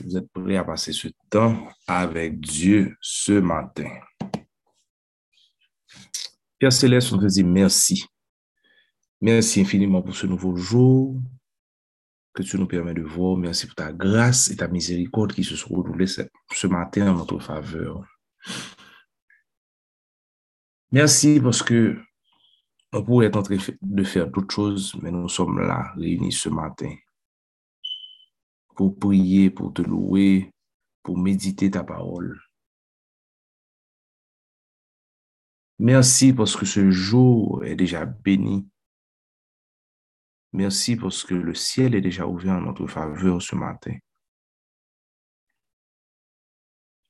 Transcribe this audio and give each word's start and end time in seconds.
vous 0.00 0.16
êtes 0.16 0.30
prêts 0.32 0.56
à 0.56 0.64
passer 0.64 0.92
ce 0.92 1.08
temps 1.28 1.68
avec 1.86 2.38
Dieu 2.40 2.96
ce 3.00 3.32
matin? 3.32 3.90
Père 6.58 6.72
Céleste, 6.72 7.12
on 7.12 7.18
te 7.18 7.26
dit 7.26 7.44
merci. 7.44 8.04
Merci 9.20 9.62
infiniment 9.62 10.02
pour 10.02 10.14
ce 10.14 10.26
nouveau 10.26 10.54
jour 10.56 11.20
que 12.32 12.42
tu 12.42 12.56
nous 12.56 12.66
permets 12.68 12.94
de 12.94 13.02
voir. 13.02 13.36
Merci 13.36 13.66
pour 13.66 13.74
ta 13.74 13.92
grâce 13.92 14.50
et 14.50 14.56
ta 14.56 14.68
miséricorde 14.68 15.32
qui 15.32 15.42
se 15.42 15.56
sont 15.56 15.74
renouvelées 15.74 16.06
ce 16.06 16.66
matin 16.66 17.12
en 17.12 17.16
notre 17.16 17.38
faveur. 17.40 18.04
Merci 20.92 21.40
parce 21.40 21.62
que 21.62 21.98
on 22.92 23.02
pourrait 23.02 23.26
être 23.26 23.36
en 23.36 23.42
train 23.42 23.56
de 23.82 24.04
faire 24.04 24.28
d'autres 24.28 24.54
choses, 24.54 24.96
mais 25.02 25.10
nous 25.10 25.28
sommes 25.28 25.60
là, 25.60 25.92
réunis 25.96 26.32
ce 26.32 26.48
matin, 26.48 26.94
pour 28.78 28.96
prier, 28.96 29.50
pour 29.50 29.74
te 29.74 29.82
louer, 29.82 30.52
pour 31.02 31.18
méditer 31.18 31.68
ta 31.68 31.82
parole. 31.82 32.40
Merci 35.80 36.32
parce 36.32 36.54
que 36.54 36.64
ce 36.64 36.88
jour 36.92 37.64
est 37.64 37.74
déjà 37.74 38.06
béni. 38.06 38.68
Merci 40.52 40.94
parce 40.94 41.24
que 41.24 41.34
le 41.34 41.54
ciel 41.54 41.96
est 41.96 42.00
déjà 42.00 42.28
ouvert 42.28 42.54
en 42.54 42.60
notre 42.60 42.86
faveur 42.86 43.42
ce 43.42 43.56
matin. 43.56 43.96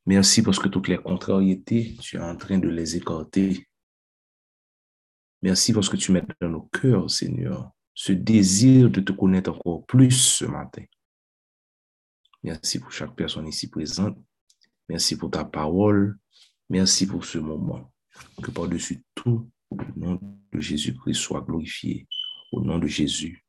Merci 0.06 0.42
parce 0.42 0.58
que 0.58 0.68
toutes 0.68 0.88
les 0.88 0.96
contrariétés, 0.96 1.98
tu 2.00 2.16
es 2.16 2.20
en 2.20 2.36
train 2.38 2.56
de 2.56 2.68
les 2.68 2.96
écarter. 2.96 3.68
Merci 5.42 5.74
parce 5.74 5.90
que 5.90 5.98
tu 5.98 6.12
mets 6.12 6.24
dans 6.40 6.48
nos 6.48 6.62
cœurs, 6.62 7.10
Seigneur, 7.10 7.72
ce 7.92 8.14
désir 8.14 8.88
de 8.88 9.02
te 9.02 9.12
connaître 9.12 9.50
encore 9.50 9.84
plus 9.84 10.12
ce 10.12 10.46
matin. 10.46 10.84
Merci 12.42 12.78
pour 12.78 12.92
chaque 12.92 13.14
personne 13.14 13.48
ici 13.48 13.68
présente. 13.68 14.18
Merci 14.88 15.16
pour 15.16 15.30
ta 15.30 15.44
parole. 15.44 16.18
Merci 16.68 17.06
pour 17.06 17.24
ce 17.24 17.38
moment. 17.38 17.92
Que 18.42 18.50
par-dessus 18.50 19.02
tout, 19.14 19.50
le 19.70 19.86
nom 19.96 20.20
de 20.52 20.60
Jésus-Christ 20.60 21.14
soit 21.20 21.40
glorifié. 21.40 22.06
Au 22.52 22.62
nom 22.62 22.78
de 22.78 22.86
Jésus. 22.86 23.44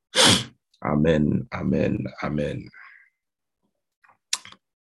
Amen, 0.82 1.46
amen, 1.52 1.98
amen. 2.22 2.62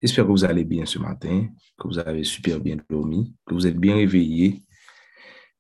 J'espère 0.02 0.26
que 0.26 0.32
vous 0.32 0.46
allez 0.46 0.64
bien 0.64 0.86
ce 0.86 1.00
matin, 1.00 1.48
que 1.78 1.88
vous 1.88 1.98
avez 1.98 2.24
super 2.24 2.60
bien 2.60 2.78
dormi, 2.90 3.34
que 3.46 3.54
vous 3.54 3.66
êtes 3.66 3.78
bien 3.78 3.96
réveillés 3.96 4.62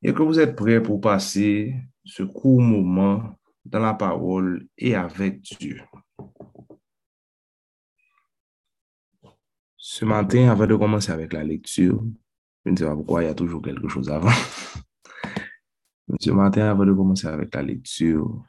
et 0.03 0.13
que 0.13 0.21
vous 0.21 0.39
êtes 0.39 0.55
prêts 0.55 0.81
pour 0.81 1.01
passer 1.01 1.75
ce 2.03 2.23
court 2.23 2.61
moment 2.61 3.35
dans 3.63 3.79
la 3.79 3.93
parole 3.93 4.67
et 4.77 4.93
avec 4.93 5.41
Dieu. 5.59 5.81
Ce 9.97 10.03
matin, 10.03 10.49
avant 10.49 10.67
de 10.67 10.75
commencer 10.75 11.09
avec 11.13 11.31
la 11.31 11.41
lecture, 11.41 12.03
je 12.65 12.71
ne 12.71 12.75
sais 12.75 12.83
pas 12.83 12.93
pourquoi 12.97 13.23
il 13.23 13.27
y 13.27 13.29
a 13.29 13.33
toujours 13.33 13.61
quelque 13.61 13.87
chose 13.87 14.09
avant. 14.09 14.27
Ce 16.19 16.31
matin, 16.31 16.69
avant 16.69 16.85
de 16.85 16.91
commencer 16.91 17.27
avec 17.27 17.55
la 17.55 17.61
lecture, 17.61 18.43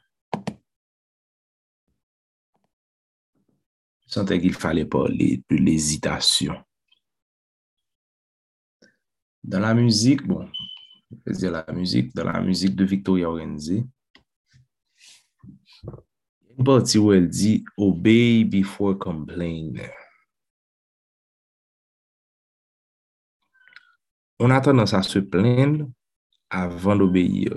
je 4.05 4.07
sentais 4.07 4.41
qu'il 4.41 4.55
fallait 4.55 4.83
parler 4.83 5.41
de 5.49 5.55
l'hésitation. 5.55 6.53
Dans 9.41 9.61
la 9.61 9.73
musique, 9.73 10.27
bon, 10.27 10.49
je 11.09 11.31
veux 11.31 11.37
dire 11.37 11.51
la 11.51 11.65
musique, 11.71 12.13
dans 12.13 12.25
la 12.25 12.41
musique 12.41 12.75
de 12.75 12.83
Victoria 12.83 13.29
Orenzi, 13.29 13.85
il 15.85 15.87
y 15.87 15.89
a 15.91 16.55
une 16.57 16.63
partie 16.65 16.97
où 16.97 17.13
elle 17.13 17.29
dit 17.29 17.63
Obey 17.77 18.43
before 18.43 18.99
complain. 18.99 19.71
On 24.39 24.51
a 24.51 24.61
tendance 24.61 24.93
à 24.93 25.01
se 25.01 25.19
plaindre 25.19 25.89
avant 26.49 26.95
d'obéir. 26.95 27.51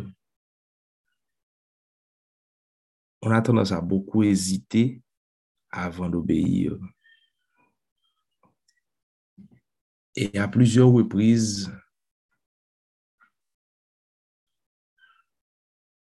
On 3.23 3.31
a 3.31 3.43
tendance 3.43 3.73
à 3.73 3.81
beaucoup 3.81 4.23
hésiter 4.23 5.03
avant 5.71 6.09
d'obéir. 6.09 6.79
Et 10.17 10.39
à 10.39 10.49
plusieurs 10.49 10.89
reprises, 10.89 11.71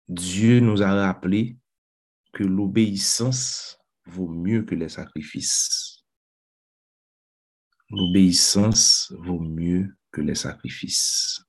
Dieu 0.06 0.60
nous 0.60 0.82
a 0.82 0.92
rappelé 0.92 1.59
que 2.32 2.44
l'obéissance 2.44 3.78
vaut 4.06 4.28
mieux 4.28 4.62
que 4.62 4.75
les 4.75 4.88
sacrifices. 4.88 6.04
L'obéissance 7.91 9.12
vaut 9.19 9.41
mieux 9.41 9.97
les 10.20 10.34
sacrifices. 10.34 11.40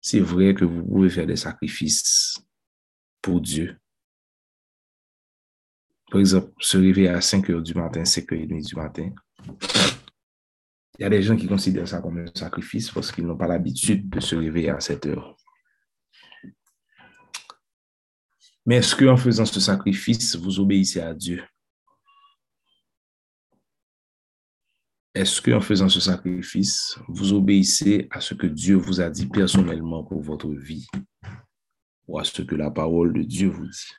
C'est 0.00 0.20
vrai 0.20 0.54
que 0.54 0.64
vous 0.64 0.84
pouvez 0.84 1.10
faire 1.10 1.26
des 1.26 1.36
sacrifices 1.36 2.36
pour 3.20 3.40
Dieu. 3.40 3.78
Par 6.10 6.20
exemple, 6.20 6.52
se 6.58 6.76
réveiller 6.76 7.08
à 7.08 7.20
5 7.20 7.48
heures 7.50 7.62
du 7.62 7.74
matin, 7.74 8.04
5 8.04 8.32
heures 8.32 8.40
et 8.40 8.46
demie 8.46 8.62
du 8.62 8.74
matin. 8.74 9.10
Il 10.98 11.02
y 11.02 11.04
a 11.04 11.08
des 11.08 11.22
gens 11.22 11.36
qui 11.36 11.46
considèrent 11.46 11.88
ça 11.88 12.00
comme 12.00 12.18
un 12.18 12.26
sacrifice 12.34 12.90
parce 12.90 13.10
qu'ils 13.10 13.26
n'ont 13.26 13.36
pas 13.36 13.46
l'habitude 13.46 14.10
de 14.10 14.20
se 14.20 14.36
réveiller 14.36 14.70
à 14.70 14.80
7 14.80 15.06
heures. 15.06 15.36
Mais 18.66 18.76
est-ce 18.76 18.94
qu'en 18.94 19.16
faisant 19.16 19.46
ce 19.46 19.58
sacrifice, 19.58 20.36
vous 20.36 20.60
obéissez 20.60 21.00
à 21.00 21.14
Dieu? 21.14 21.42
Est-ce 25.14 25.42
qu'en 25.42 25.60
faisant 25.60 25.90
ce 25.90 26.00
sacrifice, 26.00 26.98
vous 27.08 27.34
obéissez 27.34 28.08
à 28.10 28.22
ce 28.22 28.32
que 28.32 28.46
Dieu 28.46 28.76
vous 28.76 29.02
a 29.02 29.10
dit 29.10 29.26
personnellement 29.26 30.04
pour 30.04 30.22
votre 30.22 30.48
vie 30.48 30.86
ou 32.08 32.18
à 32.18 32.24
ce 32.24 32.40
que 32.40 32.54
la 32.54 32.70
parole 32.70 33.12
de 33.12 33.22
Dieu 33.22 33.50
vous 33.50 33.66
dit? 33.66 33.92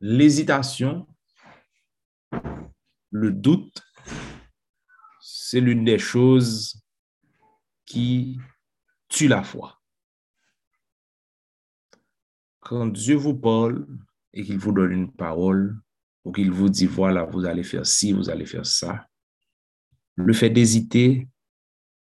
L'hésitation, 0.00 1.06
le 3.10 3.32
doute, 3.32 3.82
c'est 5.20 5.60
l'une 5.60 5.84
des 5.84 5.98
choses 5.98 6.82
qui 7.84 8.38
tue 9.08 9.28
la 9.28 9.42
foi. 9.42 9.78
Quand 12.60 12.86
Dieu 12.86 13.16
vous 13.16 13.34
parle 13.34 13.86
et 14.32 14.42
qu'il 14.42 14.58
vous 14.58 14.72
donne 14.72 14.92
une 14.92 15.12
parole, 15.12 15.78
ou 16.24 16.32
qu'il 16.32 16.50
vous 16.50 16.68
dit, 16.68 16.86
voilà, 16.86 17.24
vous 17.24 17.44
allez 17.44 17.62
faire 17.62 17.86
ci, 17.86 18.12
vous 18.12 18.30
allez 18.30 18.46
faire 18.46 18.66
ça, 18.66 19.06
le 20.16 20.32
fait 20.32 20.50
d'hésiter, 20.50 21.28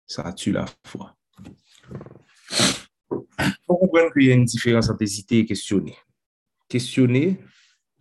ça 0.06 0.32
tue 0.32 0.52
la 0.52 0.66
foi. 0.86 1.16
Il 3.10 3.56
faut 3.66 3.76
comprendre 3.76 4.12
qu'il 4.12 4.24
y 4.24 4.30
a 4.30 4.34
une 4.34 4.44
différence 4.44 4.88
entre 4.88 5.02
hésiter 5.02 5.40
et 5.40 5.44
questionner. 5.44 5.96
Questionner, 6.68 7.40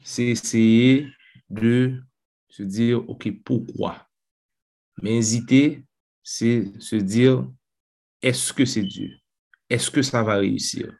c'est 0.03 0.25
essayer 0.25 1.07
de 1.49 2.01
se 2.49 2.63
dire, 2.63 3.07
OK, 3.09 3.29
pourquoi? 3.43 4.07
Mais 5.01 5.17
hésiter, 5.17 5.83
c'est 6.23 6.79
se 6.79 6.95
dire, 6.95 7.49
est-ce 8.21 8.53
que 8.53 8.65
c'est 8.65 8.83
Dieu? 8.83 9.11
Est-ce 9.69 9.89
que 9.89 10.01
ça 10.01 10.23
va 10.23 10.35
réussir? 10.35 10.95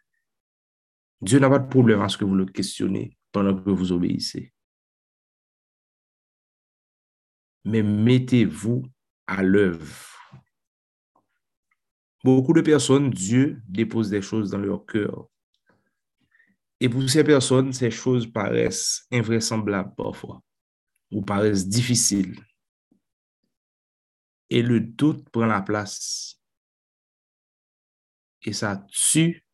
Dieu 1.21 1.39
n'a 1.39 1.49
pas 1.49 1.59
de 1.59 1.69
problème 1.69 2.01
à 2.01 2.09
ce 2.09 2.17
que 2.17 2.25
vous 2.25 2.35
le 2.35 2.45
questionnez 2.45 3.17
pendant 3.31 3.55
que 3.55 3.69
vous 3.69 3.91
obéissez. 3.91 4.51
Mais 7.65 7.83
mettez-vous 7.83 8.83
à 9.27 9.43
l'œuvre. 9.43 10.15
Beaucoup 12.23 12.53
de 12.53 12.61
personnes, 12.61 13.09
Dieu 13.09 13.61
dépose 13.67 14.09
des 14.09 14.21
choses 14.21 14.49
dans 14.49 14.57
leur 14.57 14.85
cœur. 14.85 15.27
Et 16.79 16.89
pour 16.89 17.07
ces 17.09 17.23
personnes, 17.23 17.71
ces 17.73 17.91
choses 17.91 18.31
paraissent 18.31 19.05
invraisemblables 19.11 19.93
parfois 19.95 20.41
ou 21.11 21.21
paraissent 21.21 21.67
difficiles. 21.67 22.39
Et 24.49 24.61
le 24.61 24.79
doute 24.79 25.29
prend 25.29 25.45
la 25.45 25.61
place. 25.61 26.39
Et 28.43 28.53
ça 28.53 28.85
tue 28.89 29.45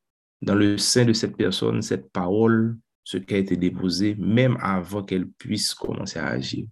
dans 0.41 0.55
le 0.55 0.77
sein 0.77 1.05
de 1.05 1.13
cette 1.13 1.37
personne, 1.37 1.81
cette 1.81 2.11
parole, 2.11 2.77
ce 3.03 3.17
qui 3.17 3.33
a 3.33 3.37
été 3.37 3.55
déposé, 3.57 4.15
même 4.15 4.57
avant 4.59 5.03
qu'elle 5.03 5.29
puisse 5.29 5.73
commencer 5.73 6.19
à 6.19 6.27
agir. 6.27 6.67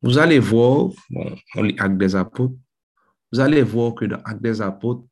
Vous 0.00 0.18
allez 0.18 0.38
voir, 0.38 0.90
bon, 1.10 1.36
on 1.56 1.62
lit 1.62 1.76
Actes 1.78 1.98
des 1.98 2.14
Apôtres, 2.14 2.54
vous 3.32 3.40
allez 3.40 3.62
voir 3.62 3.94
que 3.94 4.04
dans 4.04 4.20
Actes 4.24 4.42
des 4.42 4.60
Apôtres, 4.60 5.04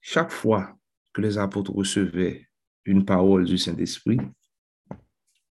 chaque 0.00 0.30
fois 0.30 0.76
que 1.12 1.20
les 1.20 1.38
apôtres 1.38 1.72
recevaient 1.72 2.48
une 2.84 3.04
parole 3.04 3.44
du 3.44 3.56
Saint-Esprit, 3.56 4.18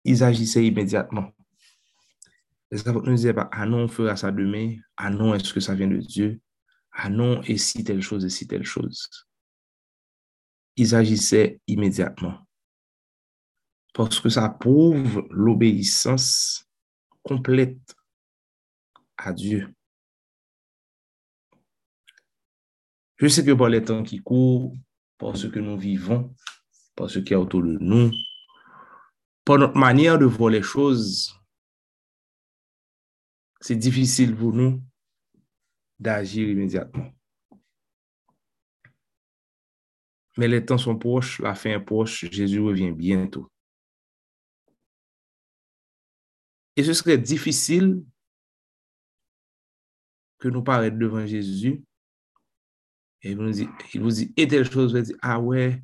ils 0.03 0.23
agissaient 0.23 0.65
immédiatement. 0.65 1.31
Les 2.71 2.88
apôtres 2.88 3.07
ne 3.09 3.15
disaient 3.15 3.33
pas, 3.33 3.49
ah 3.51 3.65
non, 3.65 3.83
on 3.83 3.88
fera 3.88 4.15
ça 4.15 4.31
demain, 4.31 4.75
ah 4.97 5.09
non, 5.09 5.33
est-ce 5.35 5.53
que 5.53 5.59
ça 5.59 5.75
vient 5.75 5.87
de 5.87 5.97
Dieu? 5.97 6.41
Ah 6.91 7.09
non, 7.09 7.41
et 7.44 7.57
si 7.57 7.83
telle 7.83 8.01
chose, 8.01 8.25
et 8.25 8.29
si 8.29 8.47
telle 8.47 8.65
chose. 8.65 9.07
ils 10.75 10.95
agissaient 10.95 11.59
immédiatement. 11.67 12.39
Parce 13.94 14.19
que 14.19 14.29
ça 14.29 14.49
prouve 14.49 15.27
l'obéissance 15.29 16.65
complète 17.23 17.95
à 19.23 19.33
Dieu. 19.33 19.73
Je 23.18 23.27
sais 23.27 23.45
que 23.45 23.51
par 23.51 23.69
les 23.69 23.83
temps 23.83 24.03
qui 24.03 24.18
courent, 24.18 24.75
par 25.18 25.38
ce 25.38 25.47
que 25.47 25.59
nous 25.59 25.77
vivons, 25.77 26.33
par 26.95 27.09
ce 27.09 27.19
qui 27.19 27.33
est 27.33 27.35
autour 27.35 27.62
de 27.62 27.77
nous, 27.79 28.12
par 29.45 29.59
notre 29.59 29.77
manière 29.77 30.18
de 30.18 30.25
voir 30.25 30.50
les 30.50 30.63
choses, 30.63 31.39
c'est 33.59 33.75
difficile 33.75 34.35
pour 34.35 34.53
nous 34.53 34.81
d'agir 36.00 36.50
immédiatement. 36.50 37.13
Mais 40.38 40.47
les 40.47 40.65
temps 40.65 40.79
sont 40.79 40.97
proches, 40.97 41.39
la 41.39 41.53
fin 41.53 41.71
est 41.71 41.79
proche, 41.79 42.25
Jésus 42.31 42.59
revient 42.59 42.91
bientôt. 42.91 43.51
Et 46.75 46.83
ce 46.83 46.94
serait 46.94 47.19
difficile 47.19 48.03
que 50.41 50.49
nous 50.49 50.63
paraître 50.63 50.97
devant 50.97 51.25
Jésus 51.25 51.81
et 53.21 53.31
il 53.31 53.38
vous 53.38 53.51
dit, 53.51 53.69
il 53.93 54.33
et 54.35 54.47
telle 54.47 54.69
chose, 54.69 54.95
vous 54.95 55.01
dit, 55.01 55.15
ah 55.21 55.39
ouais, 55.39 55.81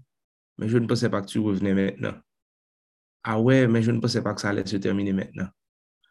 mais 0.57 0.67
je 0.67 0.77
ne 0.77 0.87
pensais 0.87 1.09
pas 1.09 1.21
que 1.21 1.27
tu 1.27 1.39
revenais 1.39 1.73
maintenant. 1.73 2.19
Ah 3.23 3.39
ouais, 3.39 3.67
mais 3.67 3.83
je 3.83 3.91
ne 3.91 3.99
pensais 3.99 4.23
pas 4.23 4.33
que 4.33 4.41
ça 4.41 4.49
allait 4.49 4.65
se 4.65 4.77
terminer 4.77 5.13
maintenant. 5.13 5.47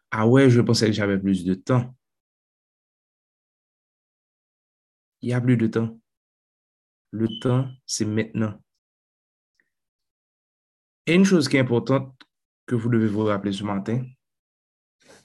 Ah 0.09 0.25
ouais, 0.25 0.49
je 0.49 0.61
pensais 0.61 0.87
que 0.87 0.93
j'avais 0.93 1.19
plus 1.19 1.43
de 1.43 1.53
temps. 1.55 1.93
Il 5.21 5.29
y 5.29 5.33
a 5.33 5.41
plus 5.41 5.57
de 5.57 5.67
temps. 5.67 5.99
Le 7.11 7.27
temps, 7.39 7.69
c'est 7.85 8.05
maintenant. 8.05 8.61
Et 11.05 11.15
une 11.15 11.25
chose 11.25 11.49
qui 11.49 11.57
est 11.57 11.61
importante 11.61 12.13
que 12.65 12.75
vous 12.75 12.89
devez 12.89 13.07
vous 13.07 13.23
rappeler 13.23 13.51
ce 13.51 13.63
matin, 13.63 14.05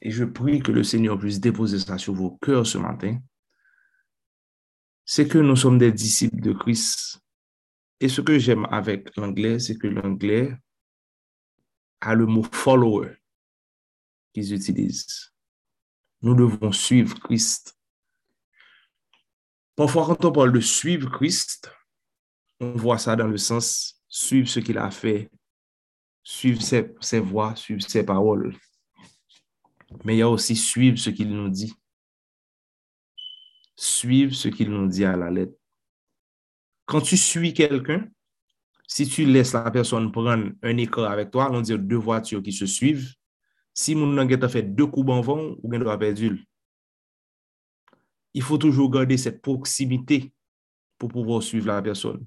et 0.04 0.10
je 0.10 0.24
prie 0.24 0.60
que 0.60 0.72
le 0.72 0.82
Seigneur 0.82 1.16
puisse 1.16 1.38
déposer 1.38 1.78
ça 1.78 1.96
sur 1.96 2.12
vos 2.12 2.32
cœurs 2.42 2.66
ce 2.66 2.76
matin, 2.76 3.20
c'est 5.04 5.28
que 5.28 5.38
nous 5.38 5.54
sommes 5.54 5.78
des 5.78 5.92
disciples 5.92 6.40
de 6.40 6.52
Christ. 6.52 7.20
Et 8.00 8.08
ce 8.08 8.20
que 8.20 8.36
j'aime 8.36 8.66
avec 8.72 9.16
l'anglais, 9.16 9.60
c'est 9.60 9.78
que 9.78 9.86
l'anglais 9.86 10.56
a 12.00 12.16
le 12.16 12.26
mot 12.26 12.42
follower 12.42 13.16
qu'ils 14.34 14.52
utilisent. 14.52 15.32
Nous 16.20 16.34
devons 16.34 16.72
suivre 16.72 17.16
Christ. 17.20 17.78
Parfois, 19.76 20.06
quand 20.06 20.24
on 20.24 20.32
parle 20.32 20.52
de 20.52 20.60
suivre 20.60 21.10
Christ, 21.10 21.72
on 22.58 22.72
voit 22.72 22.98
ça 22.98 23.14
dans 23.14 23.28
le 23.28 23.38
sens 23.38 24.02
suivre 24.08 24.48
ce 24.48 24.58
qu'il 24.58 24.78
a 24.78 24.90
fait, 24.90 25.30
suivre 26.24 26.60
ses, 26.60 26.92
ses 27.00 27.20
voies, 27.20 27.54
suivre 27.54 27.82
ses 27.82 28.04
paroles. 28.04 28.56
mais 30.04 30.16
il 30.16 30.18
y 30.18 30.22
a 30.22 30.28
aussi 30.28 30.56
suivre 30.56 30.98
ce 30.98 31.10
qu'il 31.10 31.28
nous 31.28 31.48
dit. 31.48 31.74
Suivre 33.76 34.34
ce 34.34 34.48
qu'il 34.48 34.70
nous 34.70 34.86
dit 34.86 35.04
à 35.04 35.16
la 35.16 35.30
lettre. 35.30 35.54
Quand 36.84 37.00
tu 37.00 37.16
suis 37.16 37.54
quelqu'un, 37.54 38.06
si 38.86 39.08
tu 39.08 39.24
laisses 39.24 39.54
la 39.54 39.70
personne 39.70 40.12
prendre 40.12 40.52
un 40.62 40.76
écart 40.76 41.10
avec 41.10 41.30
toi, 41.30 41.50
on 41.50 41.60
dit 41.60 41.78
deux 41.78 41.96
voitures 41.96 42.42
qui 42.42 42.52
se 42.52 42.66
suivent, 42.66 43.14
si 43.72 43.94
mon 43.94 44.06
nan 44.06 44.30
a 44.30 44.48
fait 44.48 44.62
deux 44.62 44.86
coups 44.86 45.10
en 45.10 45.22
vent, 45.22 45.54
ou 45.62 45.68
bien 45.68 45.78
doit 45.78 45.98
perdu. 45.98 46.44
Il 48.34 48.42
faut 48.42 48.58
toujours 48.58 48.90
garder 48.90 49.16
cette 49.16 49.40
proximité 49.40 50.32
pour 50.98 51.08
pouvoir 51.08 51.42
suivre 51.42 51.68
la 51.68 51.80
personne. 51.80 52.26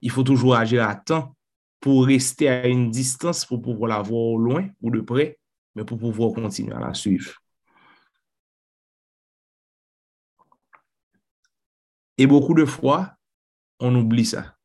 Il 0.00 0.10
faut 0.10 0.22
toujours 0.22 0.54
agir 0.54 0.88
à 0.88 0.94
temps 0.94 1.36
pour 1.80 2.06
rester 2.06 2.48
à 2.48 2.68
une 2.68 2.90
distance 2.90 3.44
pour 3.44 3.60
pouvoir 3.60 3.88
la 3.88 4.02
voir 4.02 4.20
au 4.20 4.38
loin 4.38 4.68
ou 4.80 4.90
de 4.90 5.00
près 5.00 5.39
mais 5.74 5.84
pour 5.84 5.98
pouvoir 5.98 6.32
continuer 6.32 6.74
à 6.74 6.80
la 6.80 6.94
suivre. 6.94 7.32
Et 12.18 12.26
beaucoup 12.26 12.54
de 12.54 12.64
fois, 12.66 13.14
on 13.78 13.94
oublie 13.94 14.26
ça. 14.26 14.56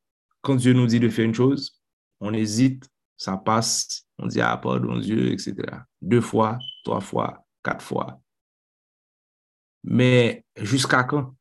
Quand 0.41 0.55
Dieu 0.55 0.73
nous 0.73 0.87
dit 0.87 0.99
de 0.99 1.09
faire 1.09 1.25
une 1.25 1.33
chose, 1.33 1.81
on 2.19 2.33
hésite, 2.33 2.89
ça 3.17 3.37
passe, 3.37 4.05
on 4.17 4.27
dit, 4.27 4.41
ah, 4.41 4.57
pardon 4.57 4.99
Dieu, 4.99 5.31
etc. 5.31 5.55
Deux 6.01 6.21
fois, 6.21 6.59
trois 6.83 6.99
fois, 6.99 7.45
quatre 7.63 7.83
fois. 7.83 8.21
Mais 9.83 10.43
jusqu'à 10.57 11.03
quand? 11.03 11.35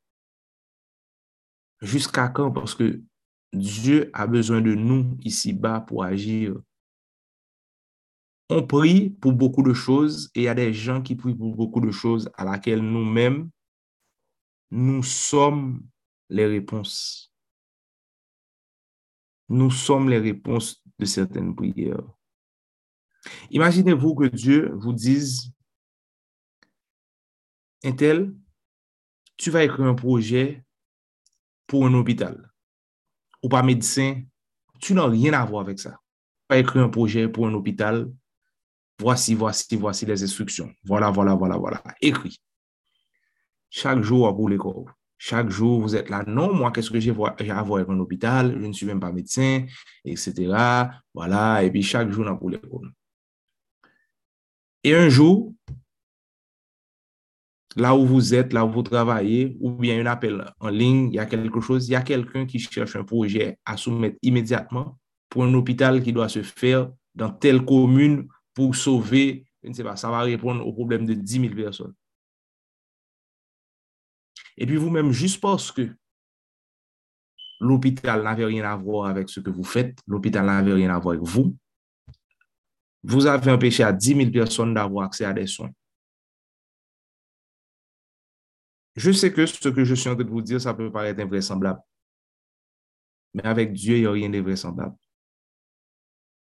Jusqu'à 1.81 2.29
quand? 2.29 2.53
Parce 2.53 2.75
que 2.75 3.03
Dieu 3.53 4.11
a 4.13 4.27
besoin 4.27 4.61
de 4.61 4.75
nous 4.75 5.17
ici-bas 5.23 5.81
pour 5.81 6.05
agir. 6.05 6.55
On 8.51 8.67
prie 8.67 9.11
pour 9.11 9.33
beaucoup 9.33 9.63
de 9.63 9.73
choses 9.73 10.31
et 10.35 10.41
il 10.41 10.45
y 10.45 10.49
a 10.49 10.55
des 10.55 10.75
gens 10.75 11.01
qui 11.01 11.17
prient 11.17 11.35
pour 11.35 11.55
beaucoup 11.55 11.81
de 11.81 11.91
choses 11.91 12.31
à 12.37 12.45
laquelle 12.45 12.81
nous-mêmes, 12.81 13.51
nous 14.71 15.03
sommes 15.03 15.83
les 16.29 16.47
réponses. 16.47 17.33
Nous 19.49 19.71
sommes 19.71 20.09
les 20.09 20.19
réponses 20.19 20.83
de 20.99 21.05
certaines 21.05 21.55
prières. 21.55 22.03
Imaginez-vous 23.51 24.15
que 24.15 24.27
Dieu 24.27 24.71
vous 24.75 24.93
dise, 24.93 25.51
Intel, 27.83 28.35
tu 29.37 29.51
vas 29.51 29.65
écrire 29.65 29.87
un 29.87 29.95
projet 29.95 30.65
pour 31.67 31.87
un 31.87 31.95
hôpital 31.95 32.51
ou 33.43 33.49
pas 33.49 33.63
médecin, 33.63 34.23
tu 34.81 34.95
n'as 34.95 35.07
rien 35.07 35.35
à 35.35 35.45
voir 35.45 35.63
avec 35.63 35.79
ça. 35.79 36.01
Tu 36.49 36.55
vas 36.55 36.59
écrire 36.59 36.83
un 36.83 36.89
projet 36.89 37.29
pour 37.29 37.47
un 37.47 37.53
hôpital, 37.53 38.11
voici, 38.99 39.35
voici, 39.35 39.77
voici 39.77 40.07
les 40.07 40.23
instructions. 40.23 40.71
Voilà, 40.85 41.11
voilà, 41.11 41.35
voilà, 41.35 41.57
voilà. 41.57 41.83
Écris. 42.01 42.39
Chaque 43.71 44.03
jour 44.03 44.29
à 44.29 44.35
pour 44.35 44.49
l'école. 44.49 44.85
Chaque 45.19 45.49
jour, 45.49 45.81
vous 45.81 45.97
êtes 45.97 46.11
là. 46.11 46.23
Non, 46.27 46.53
moi, 46.53 46.71
qu'est-ce 46.71 46.91
que 46.91 47.01
j'ai 47.01 47.11
à 47.11 47.15
voir 47.15 47.35
avec 47.81 47.89
un 47.89 47.99
hôpital? 47.99 48.57
Je 48.61 48.67
ne 48.67 48.73
suis 48.73 48.87
même 48.87 49.01
pas 49.01 49.13
médecin, 49.13 49.65
etc. 50.05 50.53
Voilà. 51.15 51.63
Et 51.63 51.71
puis, 51.71 51.83
chaque 51.83 52.11
jour, 52.11 52.27
a 52.29 52.37
pour 52.37 52.51
l'école. 52.51 52.93
Et 54.83 54.95
un 54.95 55.09
jour, 55.09 55.55
là 57.77 57.97
où 57.97 58.07
vous 58.07 58.35
êtes, 58.35 58.53
là 58.53 58.65
où 58.65 58.71
vous 58.71 58.83
travaillez, 58.83 59.57
ou 59.61 59.71
bien 59.73 60.01
un 60.01 60.07
appel 60.07 60.45
en 60.61 60.69
ligne, 60.69 61.09
il 61.09 61.15
y 61.15 61.19
a 61.19 61.27
quelque 61.27 61.61
chose, 61.61 61.89
il 61.89 61.93
y 61.93 61.97
a 61.97 62.03
quelqu'un 62.03 62.47
qui 62.47 62.59
cherche 62.59 62.95
un 62.97 63.05
projet 63.05 63.59
à 63.65 63.77
soumettre 63.77 64.19
immédiatement 64.23 64.99
pour 65.29 65.45
un 65.45 65.55
hôpital 65.55 66.03
qui 66.03 66.13
doit 66.13 66.29
se 66.29 66.43
faire 66.43 66.91
dans 67.15 67.31
telle 67.31 67.65
commune 67.65 68.29
pour 68.55 68.75
sauver, 68.75 69.47
je 69.63 69.69
ne 69.69 69.75
sais 69.75 69.83
pas, 69.83 69.97
ça 69.97 70.11
va 70.11 70.21
répondre 70.21 70.67
au 70.67 70.73
problème 70.73 71.05
de 71.05 71.15
10 71.15 71.41
000 71.41 71.55
personnes. 71.55 71.95
Et 74.57 74.67
puis 74.67 74.77
vous-même, 74.77 75.11
juste 75.11 75.41
parce 75.41 75.73
que 75.73 75.95
l'hôpital 77.61 78.23
n'avait 78.23 78.45
rien 78.45 78.65
à 78.65 78.77
voir 78.77 79.09
avec 79.09 79.29
ce 79.29 79.41
que 79.41 79.51
vous 79.51 79.65
faites, 79.65 79.99
l'hôpital 80.07 80.47
n'avait 80.47 80.73
rien 80.73 80.95
à 80.95 80.99
voir 80.99 81.15
avec 81.15 81.27
vous, 81.27 81.57
vous 83.03 83.27
avez 83.27 83.51
empêché 83.51 83.83
à 83.83 83.93
10 83.93 84.15
000 84.15 84.31
personnes 84.31 84.73
d'avoir 84.73 85.07
accès 85.07 85.25
à 85.25 85.33
des 85.33 85.47
soins. 85.47 85.71
Je 88.97 89.11
sais 89.11 89.33
que 89.33 89.45
ce 89.45 89.69
que 89.69 89.85
je 89.85 89.95
suis 89.95 90.09
en 90.09 90.15
train 90.15 90.25
de 90.25 90.31
vous 90.31 90.41
dire, 90.41 90.61
ça 90.61 90.73
peut 90.73 90.91
paraître 90.91 91.21
invraisemblable. 91.21 91.81
Mais 93.35 93.45
avec 93.45 93.73
Dieu, 93.73 93.97
il 93.97 94.01
n'y 94.03 94.07
a 94.07 94.13
rien 94.13 94.31
d'invraisemblable. 94.31 94.97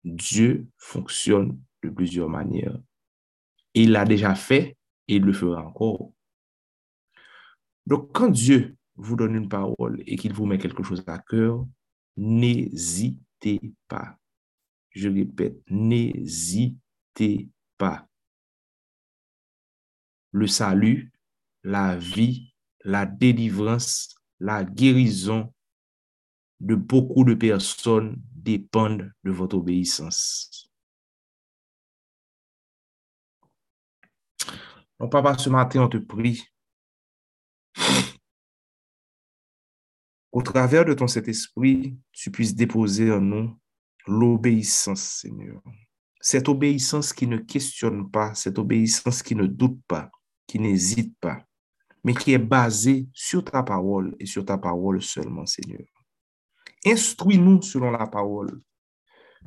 Dieu 0.03 0.67
fonctionne 0.77 1.61
de 1.83 1.89
plusieurs 1.89 2.29
manières. 2.29 2.77
Il 3.73 3.91
l'a 3.91 4.05
déjà 4.05 4.35
fait 4.35 4.77
et 5.07 5.15
il 5.15 5.23
le 5.23 5.33
fera 5.33 5.65
encore. 5.65 6.11
Donc, 7.85 8.11
quand 8.13 8.29
Dieu 8.29 8.77
vous 8.95 9.15
donne 9.15 9.35
une 9.35 9.49
parole 9.49 10.03
et 10.05 10.15
qu'il 10.15 10.33
vous 10.33 10.45
met 10.45 10.57
quelque 10.57 10.83
chose 10.83 11.03
à 11.07 11.19
cœur, 11.19 11.65
n'hésitez 12.17 13.59
pas. 13.87 14.17
Je 14.91 15.09
répète, 15.09 15.57
n'hésitez 15.69 17.49
pas. 17.77 18.07
Le 20.31 20.47
salut, 20.47 21.11
la 21.63 21.95
vie, 21.97 22.53
la 22.83 23.05
délivrance, 23.05 24.15
la 24.39 24.63
guérison 24.63 25.53
de 26.59 26.75
beaucoup 26.75 27.23
de 27.23 27.33
personnes 27.33 28.21
dépendent 28.35 29.11
de 29.23 29.31
votre 29.31 29.57
obéissance. 29.57 30.68
Donc, 34.99 35.11
papa, 35.11 35.37
ce 35.37 35.49
matin, 35.49 35.83
on 35.83 35.87
te 35.87 35.97
prie 35.97 36.45
Au 40.31 40.41
travers 40.43 40.85
de 40.85 40.93
ton 40.93 41.07
Saint-Esprit, 41.07 41.97
tu 42.11 42.31
puisses 42.31 42.53
déposer 42.53 43.11
en 43.11 43.21
nous 43.21 43.57
l'obéissance, 44.05 45.21
Seigneur. 45.21 45.61
Cette 46.19 46.49
obéissance 46.49 47.13
qui 47.13 47.27
ne 47.27 47.37
questionne 47.37 48.11
pas, 48.11 48.35
cette 48.35 48.59
obéissance 48.59 49.23
qui 49.23 49.35
ne 49.35 49.47
doute 49.47 49.79
pas, 49.87 50.11
qui 50.45 50.59
n'hésite 50.59 51.17
pas, 51.19 51.43
mais 52.03 52.13
qui 52.13 52.33
est 52.33 52.37
basée 52.37 53.07
sur 53.13 53.43
ta 53.43 53.63
parole 53.63 54.15
et 54.19 54.25
sur 54.25 54.45
ta 54.45 54.57
parole 54.57 55.01
seulement, 55.01 55.45
Seigneur. 55.45 55.85
Instruis-nous 56.85 57.61
selon 57.61 57.91
la 57.91 58.05
parole. 58.05 58.61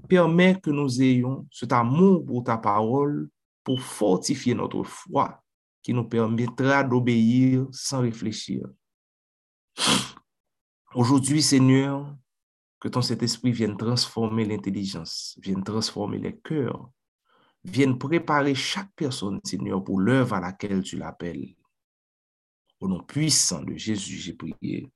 Permets 0.08 0.58
que 0.60 0.70
nous 0.70 1.02
ayons 1.02 1.46
cet 1.50 1.72
amour 1.72 2.24
pour 2.24 2.42
ta 2.42 2.56
parole 2.56 3.28
pour 3.62 3.80
fortifier 3.80 4.54
notre 4.54 4.82
foi 4.82 5.41
qui 5.82 5.92
nous 5.92 6.04
permettra 6.04 6.84
d'obéir 6.84 7.66
sans 7.72 8.00
réfléchir. 8.00 8.66
Aujourd'hui, 10.94 11.42
Seigneur, 11.42 12.16
que 12.78 12.88
ton 12.88 13.02
Saint-Esprit 13.02 13.52
vienne 13.52 13.76
transformer 13.76 14.44
l'intelligence, 14.44 15.38
vienne 15.40 15.64
transformer 15.64 16.18
les 16.18 16.38
cœurs, 16.38 16.90
vienne 17.64 17.98
préparer 17.98 18.54
chaque 18.54 18.92
personne, 18.94 19.40
Seigneur, 19.44 19.82
pour 19.82 20.00
l'œuvre 20.00 20.34
à 20.34 20.40
laquelle 20.40 20.82
tu 20.82 20.96
l'appelles. 20.96 21.54
Au 22.80 22.88
nom 22.88 23.02
puissant 23.02 23.62
de 23.62 23.76
Jésus, 23.76 24.16
j'ai 24.16 24.34
prié. 24.34 24.92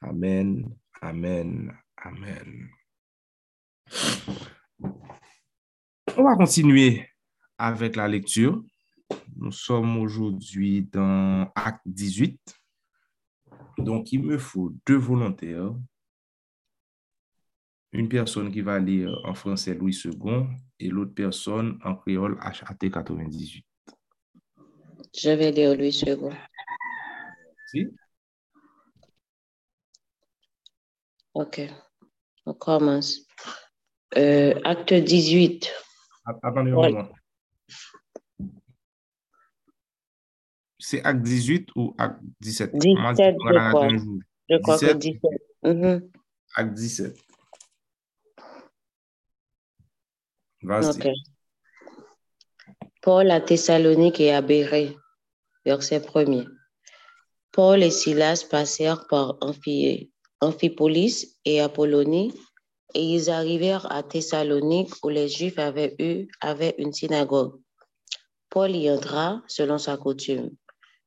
Amen, 0.00 0.74
amen, 1.00 1.72
amen. 1.96 2.68
On 6.16 6.24
va 6.24 6.36
continuer 6.36 7.08
avec 7.58 7.96
la 7.96 8.08
lecture. 8.08 8.64
Nous 9.36 9.52
sommes 9.52 9.98
aujourd'hui 9.98 10.82
dans 10.82 11.50
Acte 11.54 11.82
18. 11.86 12.38
Donc, 13.78 14.12
il 14.12 14.22
me 14.22 14.38
faut 14.38 14.72
deux 14.86 14.96
volontaires. 14.96 15.74
Une 17.92 18.08
personne 18.08 18.50
qui 18.50 18.62
va 18.62 18.78
lire 18.78 19.14
en 19.24 19.34
français 19.34 19.74
Louis 19.74 19.98
II 20.04 20.46
et 20.78 20.88
l'autre 20.88 21.14
personne 21.14 21.78
en 21.84 21.94
créole 21.94 22.38
HAT 22.40 22.90
98. 22.90 23.64
Je 25.14 25.30
vais 25.30 25.50
lire 25.50 25.76
Louis 25.76 26.00
II. 26.06 26.30
Si? 27.66 27.86
OK. 31.34 31.60
On 32.46 32.54
commence. 32.54 33.26
Euh, 34.16 34.58
acte 34.64 34.92
18. 34.92 35.70
Attendez 36.24 36.70
un 36.70 36.74
moment. 36.74 37.08
C'est 40.92 41.02
acte 41.06 41.22
18 41.22 41.70
ou 41.74 41.94
acte 41.96 42.20
17? 42.42 42.74
17, 42.74 43.36
je 43.40 43.70
crois. 43.70 43.88
Je 44.50 44.56
crois 44.58 44.78
que 44.78 44.92
17. 44.92 45.20
Mhm. 45.62 46.10
Acte 46.54 46.74
17. 46.74 47.16
Vas-y. 50.60 51.14
Paul 53.00 53.30
à 53.30 53.40
Thessalonique 53.40 54.20
et 54.20 54.34
à 54.34 54.42
Bérée, 54.42 54.94
verset 55.64 56.00
1er. 56.00 56.46
Paul 57.52 57.82
et 57.82 57.90
Silas 57.90 58.44
passèrent 58.50 59.06
par 59.06 59.38
Amphipolis 60.42 61.38
et 61.46 61.62
Apollonie 61.62 62.34
et 62.92 63.02
ils 63.02 63.30
arrivèrent 63.30 63.90
à 63.90 64.02
Thessalonique 64.02 64.92
où 65.02 65.08
les 65.08 65.30
Juifs 65.30 65.58
avaient 65.58 65.96
eu 65.98 66.28
avaient 66.42 66.74
une 66.76 66.92
synagogue. 66.92 67.58
Paul 68.50 68.76
y 68.76 68.90
entra 68.90 69.42
selon 69.48 69.78
sa 69.78 69.96
coutume. 69.96 70.50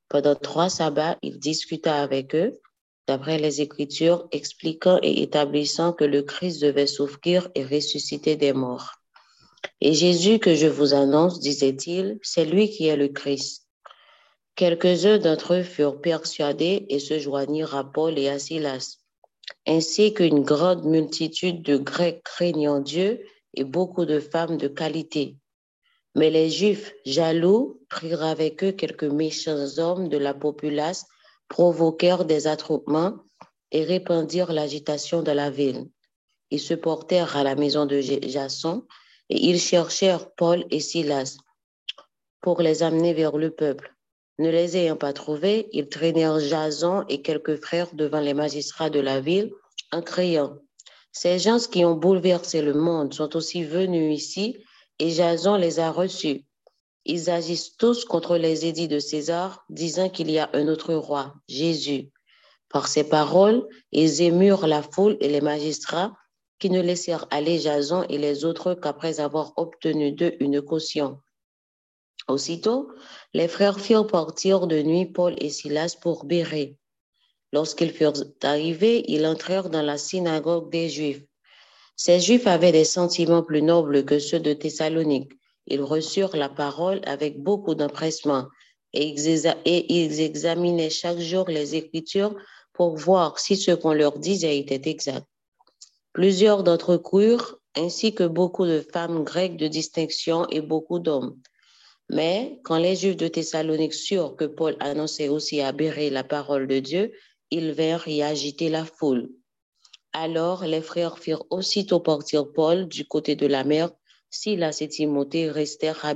Pendant 0.10 0.36
trois 0.36 0.70
sabbats, 0.70 1.18
il 1.22 1.40
discuta 1.40 2.02
avec 2.02 2.36
eux, 2.36 2.60
d'après 3.08 3.38
les 3.38 3.62
Écritures, 3.62 4.28
expliquant 4.32 5.00
et 5.02 5.22
établissant 5.22 5.94
que 5.94 6.04
le 6.04 6.22
Christ 6.22 6.62
devait 6.62 6.88
souffrir 6.88 7.50
et 7.56 7.64
ressusciter 7.64 8.36
des 8.36 8.54
morts. 8.54 8.94
Et 9.82 9.94
Jésus 9.94 10.40
que 10.40 10.56
je 10.56 10.68
vous 10.68 10.94
annonce, 10.94 11.40
disait-il, 11.40 12.20
c'est 12.22 12.46
lui 12.46 12.70
qui 12.70 12.88
est 12.88 12.96
le 12.96 13.10
Christ. 13.10 13.68
Quelques-uns 14.56 15.18
d'entre 15.18 15.56
eux 15.56 15.64
furent 15.64 16.00
persuadés 16.00 16.86
et 16.90 17.00
se 17.00 17.20
joignirent 17.20 17.76
à 17.76 17.84
Paul 17.84 18.18
et 18.18 18.30
à 18.30 18.40
Silas, 18.40 19.00
ainsi 19.68 20.14
qu'une 20.14 20.44
grande 20.44 20.86
multitude 20.86 21.62
de 21.62 21.78
Grecs 21.78 22.24
craignant 22.24 22.80
Dieu 22.80 23.26
et 23.54 23.64
beaucoup 23.64 24.06
de 24.06 24.20
femmes 24.20 24.58
de 24.58 24.68
qualité. 24.68 25.36
Mais 26.16 26.30
les 26.30 26.50
Juifs, 26.50 26.94
jaloux, 27.06 27.82
prirent 27.90 28.24
avec 28.24 28.64
eux 28.64 28.72
quelques 28.72 29.04
méchants 29.04 29.78
hommes 29.78 30.08
de 30.08 30.18
la 30.18 30.34
populace, 30.34 31.06
provoquèrent 31.50 32.26
des 32.26 32.48
attroupements 32.48 33.18
et 33.72 33.84
répandirent 33.84 34.54
l'agitation 34.54 35.22
de 35.22 35.32
la 35.32 35.50
ville. 35.50 35.90
Ils 36.52 36.62
se 36.62 36.74
portèrent 36.74 37.36
à 37.36 37.44
la 37.44 37.56
maison 37.56 37.86
de 37.86 38.00
Jason 38.00 38.86
et 39.30 39.50
ils 39.50 39.60
cherchèrent 39.60 40.32
Paul 40.36 40.66
et 40.72 40.80
Silas 40.80 41.38
pour 42.42 42.62
les 42.62 42.84
amener 42.84 43.14
vers 43.14 43.38
le 43.38 43.52
peuple. 43.52 43.94
Ne 44.38 44.50
les 44.50 44.78
ayant 44.78 44.96
pas 44.96 45.14
trouvés, 45.14 45.68
ils 45.72 45.90
traînèrent 45.90 46.40
Jason 46.40 47.04
et 47.10 47.22
quelques 47.22 47.62
frères 47.62 47.94
devant 47.94 48.20
les 48.20 48.34
magistrats 48.34 48.90
de 48.90 49.00
la 49.00 49.20
ville 49.20 49.52
en 49.92 50.02
criant 50.02 50.58
Ces 51.12 51.40
gens 51.40 51.60
qui 51.60 51.84
ont 51.86 51.96
bouleversé 51.96 52.62
le 52.62 52.74
monde 52.74 53.14
sont 53.14 53.36
aussi 53.36 53.64
venus 53.64 54.16
ici 54.18 54.58
et 55.00 55.12
Jason 55.12 55.56
les 55.56 55.80
a 55.80 55.92
reçus. 55.92 56.46
Ils 57.06 57.30
agissent 57.30 57.78
tous 57.78 58.06
contre 58.06 58.38
les 58.38 58.66
édits 58.66 58.88
de 58.88 59.00
César, 59.00 59.64
disant 59.70 60.10
qu'il 60.10 60.32
y 60.32 60.40
a 60.40 60.50
un 60.54 60.68
autre 60.68 60.94
roi, 60.94 61.36
Jésus. 61.48 62.12
Par 62.70 62.88
ces 62.88 63.08
paroles, 63.08 63.68
ils 63.92 64.22
émurent 64.22 64.68
la 64.68 64.82
foule 64.82 65.18
et 65.22 65.30
les 65.30 65.42
magistrats 65.42 66.16
qui 66.60 66.70
ne 66.70 66.82
laissèrent 66.82 67.28
aller 67.30 67.60
Jason 67.60 68.04
et 68.10 68.18
les 68.18 68.44
autres 68.44 68.74
qu'après 68.74 69.20
avoir 69.20 69.54
obtenu 69.58 70.14
d'eux 70.14 70.36
une 70.40 70.62
caution. 70.62 71.20
Aussitôt, 72.28 72.90
les 73.34 73.48
frères 73.48 73.80
firent 73.80 74.08
partir 74.08 74.66
de 74.66 74.82
nuit 74.82 75.06
Paul 75.06 75.36
et 75.38 75.50
Silas 75.50 75.96
pour 76.02 76.26
Bérée. 76.26 76.78
Lorsqu'ils 77.52 77.92
furent 77.92 78.24
arrivés, 78.42 79.04
ils 79.12 79.28
entrèrent 79.28 79.70
dans 79.70 79.84
la 79.84 79.98
synagogue 79.98 80.72
des 80.72 80.90
Juifs. 80.90 81.24
Ces 81.96 82.20
Juifs 82.20 82.48
avaient 82.48 82.72
des 82.72 82.86
sentiments 82.86 83.44
plus 83.44 83.62
nobles 83.62 84.04
que 84.06 84.20
ceux 84.20 84.40
de 84.40 84.54
Thessalonique. 84.54 85.32
Ils 85.68 85.82
reçurent 85.82 86.36
la 86.36 86.50
parole 86.50 87.02
avec 87.06 87.42
beaucoup 87.42 87.74
d'empressement 87.76 88.46
et 88.94 89.10
ils 89.10 90.22
examinaient 90.22 90.90
chaque 90.90 91.20
jour 91.20 91.50
les 91.50 91.76
Écritures 91.76 92.36
pour 92.74 92.96
voir 92.96 93.40
si 93.40 93.56
ce 93.56 93.72
qu'on 93.72 93.94
leur 93.94 94.20
disait 94.20 94.58
était 94.58 94.90
exact. 94.90 95.26
Plusieurs 96.14 96.64
d'entre 96.64 96.94
eux 96.94 96.98
crurent, 96.98 97.60
ainsi 97.76 98.14
que 98.14 98.24
beaucoup 98.24 98.66
de 98.66 98.86
femmes 98.94 99.24
grecques 99.24 99.58
de 99.58 99.68
distinction 99.68 100.48
et 100.50 100.62
beaucoup 100.62 101.00
d'hommes. 101.00 101.38
Mais 102.10 102.60
quand 102.64 102.78
les 102.78 102.96
Juifs 102.96 103.18
de 103.18 103.28
Thessalonique 103.28 103.94
surent 103.94 104.36
que 104.36 104.46
Paul 104.46 104.78
annonçait 104.80 105.30
aussi 105.30 105.62
à 105.62 105.72
Bérée 105.72 106.10
la 106.10 106.24
parole 106.24 106.68
de 106.68 106.80
Dieu, 106.80 107.12
ils 107.52 107.72
vinrent 107.72 108.08
y 108.08 108.22
agiter 108.22 108.70
la 108.70 108.86
foule. 108.86 109.30
Alors 110.18 110.64
les 110.64 110.82
frères 110.82 111.20
firent 111.20 111.44
aussitôt 111.50 112.00
partir 112.00 112.50
Paul 112.50 112.88
du 112.88 113.06
côté 113.06 113.36
de 113.36 113.48
la 113.48 113.66
mer, 113.66 113.92
Silas 114.30 114.78
et 114.80 114.88
Timothée 114.88 115.52
restèrent 115.52 116.06
à. 116.06 116.14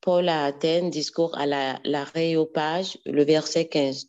Paul 0.00 0.26
à 0.26 0.46
Athènes, 0.46 0.88
discours 0.88 1.36
à 1.36 1.44
l'aréopage, 1.44 2.96
le 3.04 3.24
verset 3.24 3.68
15. 3.68 4.06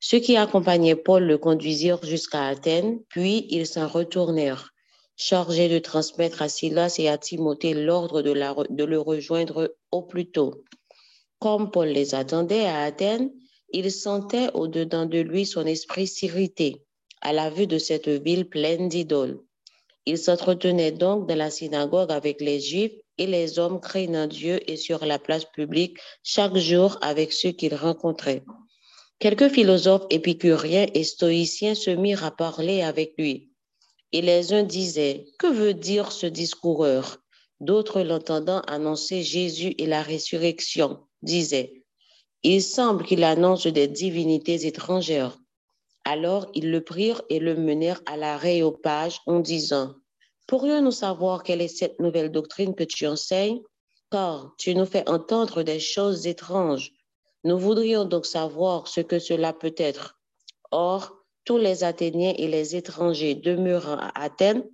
Ceux 0.00 0.20
qui 0.20 0.38
accompagnaient 0.38 0.96
Paul 0.96 1.24
le 1.24 1.36
conduisirent 1.36 2.02
jusqu'à 2.02 2.46
Athènes, 2.46 3.02
puis 3.10 3.46
ils 3.50 3.66
s'en 3.66 3.88
retournèrent, 3.88 4.70
chargés 5.16 5.68
de 5.68 5.78
transmettre 5.78 6.40
à 6.40 6.48
Silas 6.48 6.96
et 6.98 7.10
à 7.10 7.18
Timothée 7.18 7.74
l'ordre 7.74 8.22
de, 8.22 8.32
de 8.70 8.84
le 8.84 8.98
rejoindre 8.98 9.76
au 9.90 10.00
plus 10.00 10.30
tôt. 10.30 10.64
Comme 11.40 11.70
Paul 11.70 11.88
les 11.88 12.14
attendait 12.14 12.64
à 12.64 12.84
Athènes, 12.84 13.30
il 13.70 13.92
sentait 13.92 14.48
au-dedans 14.54 15.04
de 15.04 15.18
lui 15.18 15.44
son 15.44 15.66
esprit 15.66 16.06
s'irriter 16.06 16.85
à 17.22 17.32
la 17.32 17.50
vue 17.50 17.66
de 17.66 17.78
cette 17.78 18.08
ville 18.08 18.48
pleine 18.48 18.88
d'idoles. 18.88 19.40
Il 20.04 20.18
s'entretenait 20.18 20.92
donc 20.92 21.28
dans 21.28 21.36
la 21.36 21.50
synagogue 21.50 22.12
avec 22.12 22.40
les 22.40 22.60
Juifs 22.60 22.92
et 23.18 23.26
les 23.26 23.58
hommes 23.58 23.80
craignant 23.80 24.26
Dieu 24.26 24.60
et 24.70 24.76
sur 24.76 25.04
la 25.04 25.18
place 25.18 25.44
publique 25.44 25.98
chaque 26.22 26.56
jour 26.56 26.98
avec 27.00 27.32
ceux 27.32 27.50
qu'il 27.50 27.74
rencontrait. 27.74 28.44
Quelques 29.18 29.48
philosophes 29.48 30.06
épicuriens 30.10 30.86
et 30.92 31.02
stoïciens 31.02 31.74
se 31.74 31.90
mirent 31.90 32.24
à 32.24 32.30
parler 32.30 32.82
avec 32.82 33.14
lui. 33.18 33.50
Et 34.12 34.22
les 34.22 34.52
uns 34.52 34.62
disaient, 34.62 35.24
que 35.38 35.46
veut 35.46 35.74
dire 35.74 36.12
ce 36.12 36.26
discoureur? 36.26 37.18
D'autres, 37.60 38.02
l'entendant 38.02 38.60
annoncer 38.66 39.22
Jésus 39.22 39.74
et 39.78 39.86
la 39.86 40.02
résurrection, 40.02 41.00
disaient, 41.22 41.82
il 42.42 42.62
semble 42.62 43.04
qu'il 43.04 43.24
annonce 43.24 43.66
des 43.66 43.88
divinités 43.88 44.66
étrangères. 44.66 45.38
Alors 46.08 46.46
ils 46.54 46.70
le 46.70 46.84
prirent 46.84 47.20
et 47.30 47.40
le 47.40 47.56
menèrent 47.56 48.00
à 48.06 48.16
l'aréopage 48.16 49.18
en 49.26 49.40
disant, 49.40 49.96
Pourrions-nous 50.46 50.92
savoir 50.92 51.42
quelle 51.42 51.60
est 51.60 51.66
cette 51.66 51.98
nouvelle 51.98 52.30
doctrine 52.30 52.76
que 52.76 52.84
tu 52.84 53.08
enseignes? 53.08 53.60
Car 54.12 54.54
tu 54.56 54.76
nous 54.76 54.86
fais 54.86 55.08
entendre 55.10 55.64
des 55.64 55.80
choses 55.80 56.28
étranges. 56.28 56.92
Nous 57.42 57.58
voudrions 57.58 58.04
donc 58.04 58.24
savoir 58.24 58.86
ce 58.86 59.00
que 59.00 59.18
cela 59.18 59.52
peut 59.52 59.74
être. 59.78 60.20
Or, 60.70 61.12
tous 61.44 61.58
les 61.58 61.82
Athéniens 61.82 62.34
et 62.38 62.46
les 62.46 62.76
étrangers 62.76 63.34
demeurant 63.34 63.98
à 63.98 64.12
Athènes 64.22 64.64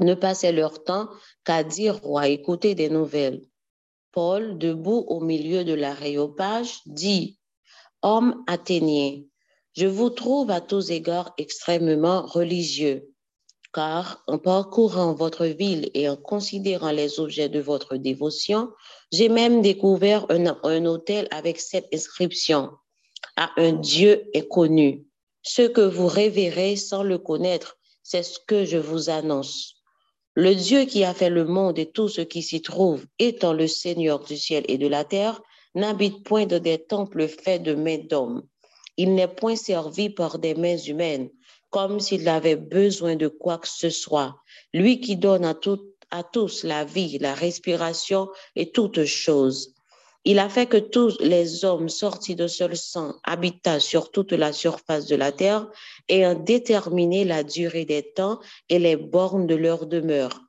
ne 0.00 0.14
passaient 0.14 0.52
leur 0.52 0.84
temps 0.84 1.10
qu'à 1.44 1.64
dire 1.64 2.00
ou 2.02 2.16
à 2.16 2.28
écouter 2.28 2.74
des 2.74 2.88
nouvelles. 2.88 3.42
Paul, 4.10 4.56
debout 4.56 5.04
au 5.08 5.20
milieu 5.20 5.64
de 5.64 5.74
l'aréopage, 5.74 6.80
dit 6.86 7.38
Homme 8.00 8.42
athénien, 8.46 9.20
Je 9.76 9.86
vous 9.86 10.08
trouve 10.08 10.50
à 10.50 10.62
tous 10.62 10.90
égards 10.90 11.34
extrêmement 11.36 12.22
religieux, 12.22 13.12
car 13.74 14.24
en 14.26 14.38
parcourant 14.38 15.12
votre 15.12 15.44
ville 15.44 15.90
et 15.92 16.08
en 16.08 16.16
considérant 16.16 16.92
les 16.92 17.20
objets 17.20 17.50
de 17.50 17.60
votre 17.60 17.98
dévotion, 17.98 18.70
j'ai 19.12 19.28
même 19.28 19.60
découvert 19.60 20.24
un, 20.30 20.86
hôtel 20.86 21.28
avec 21.30 21.60
cette 21.60 21.88
inscription 21.92 22.70
à 23.36 23.50
un 23.58 23.72
Dieu 23.72 24.24
inconnu. 24.34 25.04
Ce 25.42 25.60
que 25.60 25.82
vous 25.82 26.06
révérez 26.06 26.76
sans 26.76 27.02
le 27.02 27.18
connaître, 27.18 27.76
c'est 28.02 28.22
ce 28.22 28.38
que 28.38 28.64
je 28.64 28.78
vous 28.78 29.10
annonce. 29.10 29.74
Le 30.34 30.54
Dieu 30.54 30.86
qui 30.86 31.04
a 31.04 31.12
fait 31.12 31.28
le 31.28 31.44
monde 31.44 31.78
et 31.78 31.90
tout 31.90 32.08
ce 32.08 32.22
qui 32.22 32.42
s'y 32.42 32.62
trouve, 32.62 33.04
étant 33.18 33.52
le 33.52 33.66
Seigneur 33.66 34.20
du 34.20 34.38
ciel 34.38 34.64
et 34.68 34.78
de 34.78 34.86
la 34.86 35.04
terre, 35.04 35.42
n'habite 35.74 36.24
point 36.24 36.46
dans 36.46 36.62
des 36.62 36.78
temples 36.78 37.28
faits 37.28 37.62
de 37.62 37.74
mains 37.74 37.98
d'hommes 37.98 38.42
il 38.96 39.14
n'est 39.14 39.28
point 39.28 39.56
servi 39.56 40.10
par 40.10 40.38
des 40.38 40.54
mains 40.54 40.78
humaines, 40.78 41.30
comme 41.70 42.00
s'il 42.00 42.28
avait 42.28 42.56
besoin 42.56 43.16
de 43.16 43.28
quoi 43.28 43.58
que 43.58 43.68
ce 43.68 43.90
soit. 43.90 44.36
Lui 44.72 45.00
qui 45.00 45.16
donne 45.16 45.44
à, 45.44 45.54
à 46.10 46.22
tous 46.22 46.64
la 46.64 46.84
vie, 46.84 47.18
la 47.18 47.34
respiration 47.34 48.28
et 48.54 48.70
toutes 48.72 49.04
choses. 49.04 49.74
Il 50.24 50.40
a 50.40 50.48
fait 50.48 50.66
que 50.66 50.76
tous 50.76 51.18
les 51.20 51.64
hommes 51.64 51.88
sortis 51.88 52.34
de 52.34 52.48
seul 52.48 52.76
sang 52.76 53.14
habitassent 53.22 53.84
sur 53.84 54.10
toute 54.10 54.32
la 54.32 54.52
surface 54.52 55.06
de 55.06 55.14
la 55.14 55.30
terre 55.30 55.68
et 56.08 56.24
a 56.24 56.34
déterminé 56.34 57.24
la 57.24 57.44
durée 57.44 57.84
des 57.84 58.02
temps 58.02 58.40
et 58.68 58.80
les 58.80 58.96
bornes 58.96 59.46
de 59.46 59.54
leur 59.54 59.86
demeure. 59.86 60.40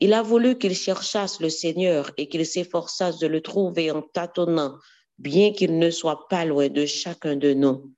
Il 0.00 0.14
a 0.14 0.22
voulu 0.22 0.58
qu'ils 0.58 0.74
cherchassent 0.74 1.40
le 1.40 1.50
Seigneur 1.50 2.10
et 2.16 2.28
qu'ils 2.28 2.46
s'efforçassent 2.46 3.18
de 3.18 3.28
le 3.28 3.40
trouver 3.40 3.90
en 3.92 4.02
tâtonnant 4.02 4.78
bien 5.20 5.52
qu'il 5.52 5.78
ne 5.78 5.90
soit 5.90 6.26
pas 6.28 6.44
loin 6.44 6.68
de 6.68 6.86
chacun 6.86 7.36
de 7.36 7.52
nous. 7.52 7.92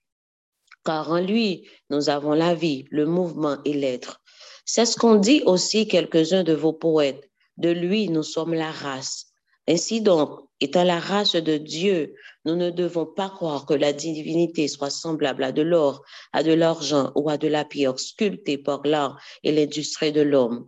Car 0.85 1.11
en 1.11 1.21
lui, 1.21 1.69
nous 1.91 2.11
avons 2.11 2.33
la 2.33 2.55
vie, 2.55 2.85
le 2.91 3.07
mouvement 3.07 3.59
et 3.65 3.73
l'être. 3.73 4.21
C'est 4.65 4.85
ce 4.85 4.97
qu'ont 4.97 5.17
dit 5.17 5.43
aussi 5.47 5.87
quelques-uns 5.87 6.43
de 6.43 6.53
vos 6.53 6.73
poètes. 6.73 7.31
De 7.57 7.71
lui, 7.71 8.09
nous 8.09 8.25
sommes 8.25 8.55
la 8.55 8.71
race. 8.71 9.27
Ainsi 9.69 10.01
donc, 10.01 10.41
étant 10.61 10.83
la 10.83 10.99
race 10.99 11.37
de 11.37 11.57
Dieu, 11.57 12.15
nous 12.45 12.57
ne 12.57 12.71
devons 12.71 13.07
pas 13.07 13.31
croire 13.31 13.67
que 13.67 13.75
la 13.75 13.93
divinité 13.93 14.67
soit 14.67 14.91
semblable 14.91 15.45
à 15.45 15.53
de 15.53 15.63
l'or, 15.63 16.03
à 16.33 16.43
de 16.43 16.53
l'argent 16.53 17.13
ou 17.15 17.31
à 17.31 17.39
de 17.39 17.47
la 17.47 17.65
pierre 17.65 18.01
sculptée 18.01 18.59
par 18.59 18.81
l'art 18.85 19.21
et 19.45 19.53
l'industrie 19.53 20.11
de 20.11 20.23
l'homme. 20.23 20.67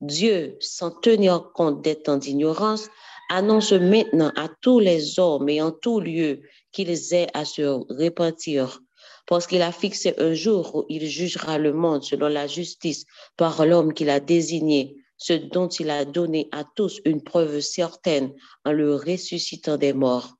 Dieu, 0.00 0.56
sans 0.60 0.92
tenir 0.92 1.50
compte 1.54 1.82
des 1.82 1.96
temps 1.96 2.18
d'ignorance, 2.18 2.88
annonce 3.28 3.72
maintenant 3.72 4.32
à 4.36 4.48
tous 4.60 4.80
les 4.80 5.18
hommes 5.18 5.48
et 5.48 5.60
en 5.62 5.70
tout 5.70 6.00
lieu 6.00 6.40
qu'ils 6.72 7.14
aient 7.14 7.28
à 7.34 7.44
se 7.44 7.62
repentir, 7.62 8.80
parce 9.26 9.46
qu'il 9.46 9.62
a 9.62 9.72
fixé 9.72 10.14
un 10.18 10.34
jour 10.34 10.74
où 10.74 10.84
il 10.88 11.06
jugera 11.06 11.58
le 11.58 11.72
monde 11.72 12.02
selon 12.02 12.28
la 12.28 12.46
justice 12.46 13.04
par 13.36 13.64
l'homme 13.66 13.92
qu'il 13.92 14.10
a 14.10 14.20
désigné, 14.20 14.96
ce 15.18 15.32
dont 15.32 15.68
il 15.68 15.90
a 15.90 16.04
donné 16.04 16.48
à 16.52 16.64
tous 16.64 17.00
une 17.04 17.22
preuve 17.22 17.60
certaine 17.60 18.32
en 18.64 18.72
le 18.72 18.94
ressuscitant 18.94 19.76
des 19.76 19.92
morts. 19.92 20.34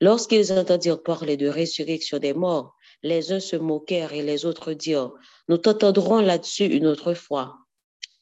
Lorsqu'ils 0.00 0.52
entendirent 0.52 1.02
parler 1.02 1.36
de 1.36 1.48
résurrection 1.48 2.18
des 2.18 2.34
morts, 2.34 2.74
les 3.02 3.32
uns 3.32 3.40
se 3.40 3.56
moquèrent 3.56 4.12
et 4.12 4.22
les 4.22 4.44
autres 4.44 4.72
dirent, 4.72 5.12
nous 5.48 5.58
t'entendrons 5.58 6.20
là-dessus 6.20 6.66
une 6.66 6.86
autre 6.86 7.14
fois. 7.14 7.56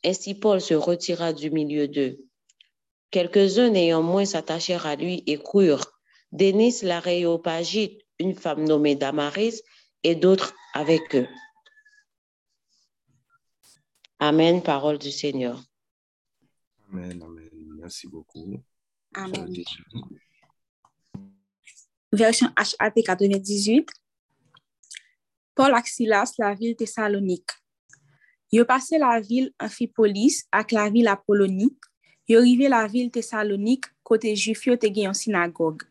Ainsi 0.05 0.35
Paul 0.35 0.61
se 0.61 0.75
retira 0.75 1.33
du 1.33 1.51
milieu 1.51 1.89
d'eux. 1.89 2.19
Quelques-uns 3.15 3.71
néanmoins 3.71 4.25
s'attachèrent 4.25 4.87
à 4.87 4.97
lui 4.97 5.23
et 5.29 5.39
crurent. 5.39 5.87
Denis 6.33 6.83
l'Aréopagite, 6.83 8.01
une 8.19 8.35
femme 8.35 8.65
nommée 8.65 8.97
Damaris, 8.97 9.63
et 10.03 10.17
d'autres 10.17 10.53
avec 10.73 11.15
eux. 11.15 11.29
Amen, 14.19 14.65
parole 14.65 14.99
du 14.99 15.13
Seigneur. 15.13 15.63
Amen, 16.91 17.23
amen. 17.23 17.51
Merci 17.79 18.09
beaucoup. 18.09 18.61
Amen. 19.15 19.63
Version 22.13 22.49
HAT 22.57 23.01
98. 23.01 23.89
Paul 25.55 25.73
Axilas, 25.73 26.33
la 26.41 26.53
ville 26.53 26.75
Thessalonique. 26.75 27.53
Yo 28.51 28.65
passé 28.65 28.99
la 28.99 29.21
ville 29.21 29.53
Amphipolis 29.61 30.43
avec 30.51 30.73
la 30.73 30.91
ville 30.91 31.07
Apollonie 31.07 31.79
Yo 32.25 32.41
rive 32.41 32.71
la 32.73 32.87
vil 32.89 33.11
Tesalonik 33.13 33.91
kote 34.07 34.31
juf 34.33 34.63
yo 34.65 34.79
te 34.81 34.89
gen 34.89 35.11
yon 35.11 35.17
sinagog. 35.19 35.83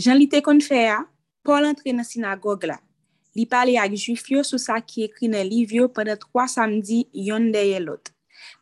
Jan 0.00 0.16
li 0.16 0.24
te 0.32 0.40
kon 0.44 0.62
fè 0.64 0.86
a, 0.88 1.02
Paul 1.44 1.68
entre 1.68 1.92
nan 1.92 2.06
sinagog 2.08 2.64
la. 2.64 2.78
Li 3.36 3.44
pale 3.44 3.74
ak 3.76 3.92
juf 4.00 4.24
yo 4.32 4.40
sou 4.40 4.56
sa 4.56 4.78
ki 4.80 5.04
ekri 5.04 5.28
nan 5.28 5.44
liv 5.44 5.74
yo 5.76 5.90
pwede 5.92 6.16
3 6.22 6.46
samdi 6.54 7.02
yon 7.12 7.50
deye 7.52 7.82
lot. 7.84 8.08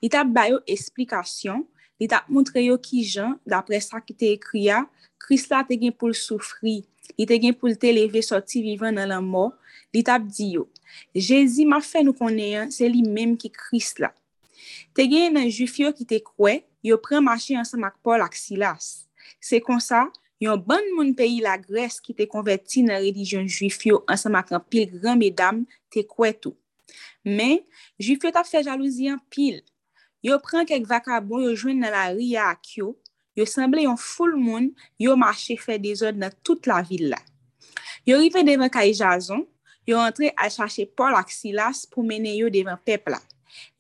Li 0.03 0.11
tap 0.11 0.33
bayo 0.35 0.59
esplikasyon, 0.67 1.63
li 2.03 2.11
tap 2.11 2.27
montre 2.27 2.67
yo 2.67 2.75
ki 2.83 3.07
jan, 3.07 3.39
dapre 3.47 3.79
sa 3.79 4.03
ki 4.03 4.19
te 4.19 4.33
ekri 4.35 4.67
a, 4.75 4.83
kris 5.23 5.47
la 5.55 5.63
te 5.63 5.79
gen 5.79 5.95
pou 5.95 6.11
l 6.11 6.19
soufri, 6.19 6.81
li 7.15 7.31
te 7.31 7.39
gen 7.39 7.55
pou 7.55 7.71
l 7.71 7.79
te 7.79 7.95
leve 7.95 8.27
soti 8.27 8.67
vivan 8.67 8.99
nan 8.99 9.15
lan 9.15 9.23
mor, 9.23 9.55
li 9.95 10.03
tap 10.03 10.27
di 10.27 10.57
yo. 10.59 10.67
Jezi 11.15 11.63
ma 11.63 11.79
fè 11.79 12.03
nou 12.03 12.19
konen, 12.19 12.75
se 12.75 12.91
li 12.91 13.07
menm 13.07 13.39
ki 13.39 13.55
kris 13.55 13.95
la. 14.03 14.11
Te 14.99 15.07
gen 15.07 15.39
nan 15.39 15.47
juf 15.47 15.79
yo 15.79 15.95
ki 15.95 16.11
te 16.11 16.19
kwe, 16.19 16.65
yo 16.85 16.99
pren 17.01 17.25
mache 17.25 17.57
ansan 17.57 17.87
ak 17.89 17.97
Paul 18.05 18.23
ak 18.25 18.37
Silas. 18.37 19.07
Se 19.41 19.61
kon 19.65 19.81
sa, 19.81 20.07
yon 20.43 20.61
ban 20.61 20.85
moun 20.95 21.15
peyi 21.17 21.41
la 21.45 21.57
Gres 21.61 21.97
ki 22.05 22.13
te 22.17 22.27
konverti 22.31 22.85
nan 22.85 23.01
relijyon 23.03 23.49
juif 23.49 23.81
yo 23.89 24.03
ansan 24.11 24.37
ak 24.37 24.53
an 24.55 24.65
pil 24.69 24.93
gran 24.93 25.19
medam 25.21 25.63
te 25.93 26.05
kwe 26.05 26.35
tou. 26.37 26.53
Men, 27.25 27.63
juifyo 27.97 28.31
tap 28.35 28.47
fe 28.47 28.61
jalouzi 28.67 29.09
an 29.09 29.23
pil. 29.33 29.63
Yo 30.25 30.37
pren 30.45 30.69
kek 30.69 30.85
vakabon 30.89 31.47
yo 31.47 31.55
jwen 31.57 31.81
nan 31.81 31.95
la 31.97 32.11
ria 32.13 32.51
ak 32.53 32.77
yo, 32.77 32.93
yo 33.35 33.49
semble 33.49 33.83
yon 33.83 33.99
foul 33.99 34.37
moun 34.39 34.71
yo 35.01 35.17
mache 35.19 35.57
fe 35.61 35.79
dezod 35.81 36.21
nan 36.21 36.33
tout 36.45 36.69
la 36.71 36.83
vil 36.85 37.09
la. 37.13 37.21
Yo 38.05 38.21
rive 38.21 38.45
devan 38.45 38.69
kay 38.73 38.93
jazon, 38.93 39.47
yo 39.89 39.99
antre 40.01 40.31
a 40.37 40.51
chache 40.53 40.85
Paul 40.97 41.17
ak 41.17 41.33
Silas 41.33 41.85
pou 41.89 42.05
mene 42.05 42.33
yo 42.37 42.51
devan 42.53 42.77
pepla. 42.85 43.21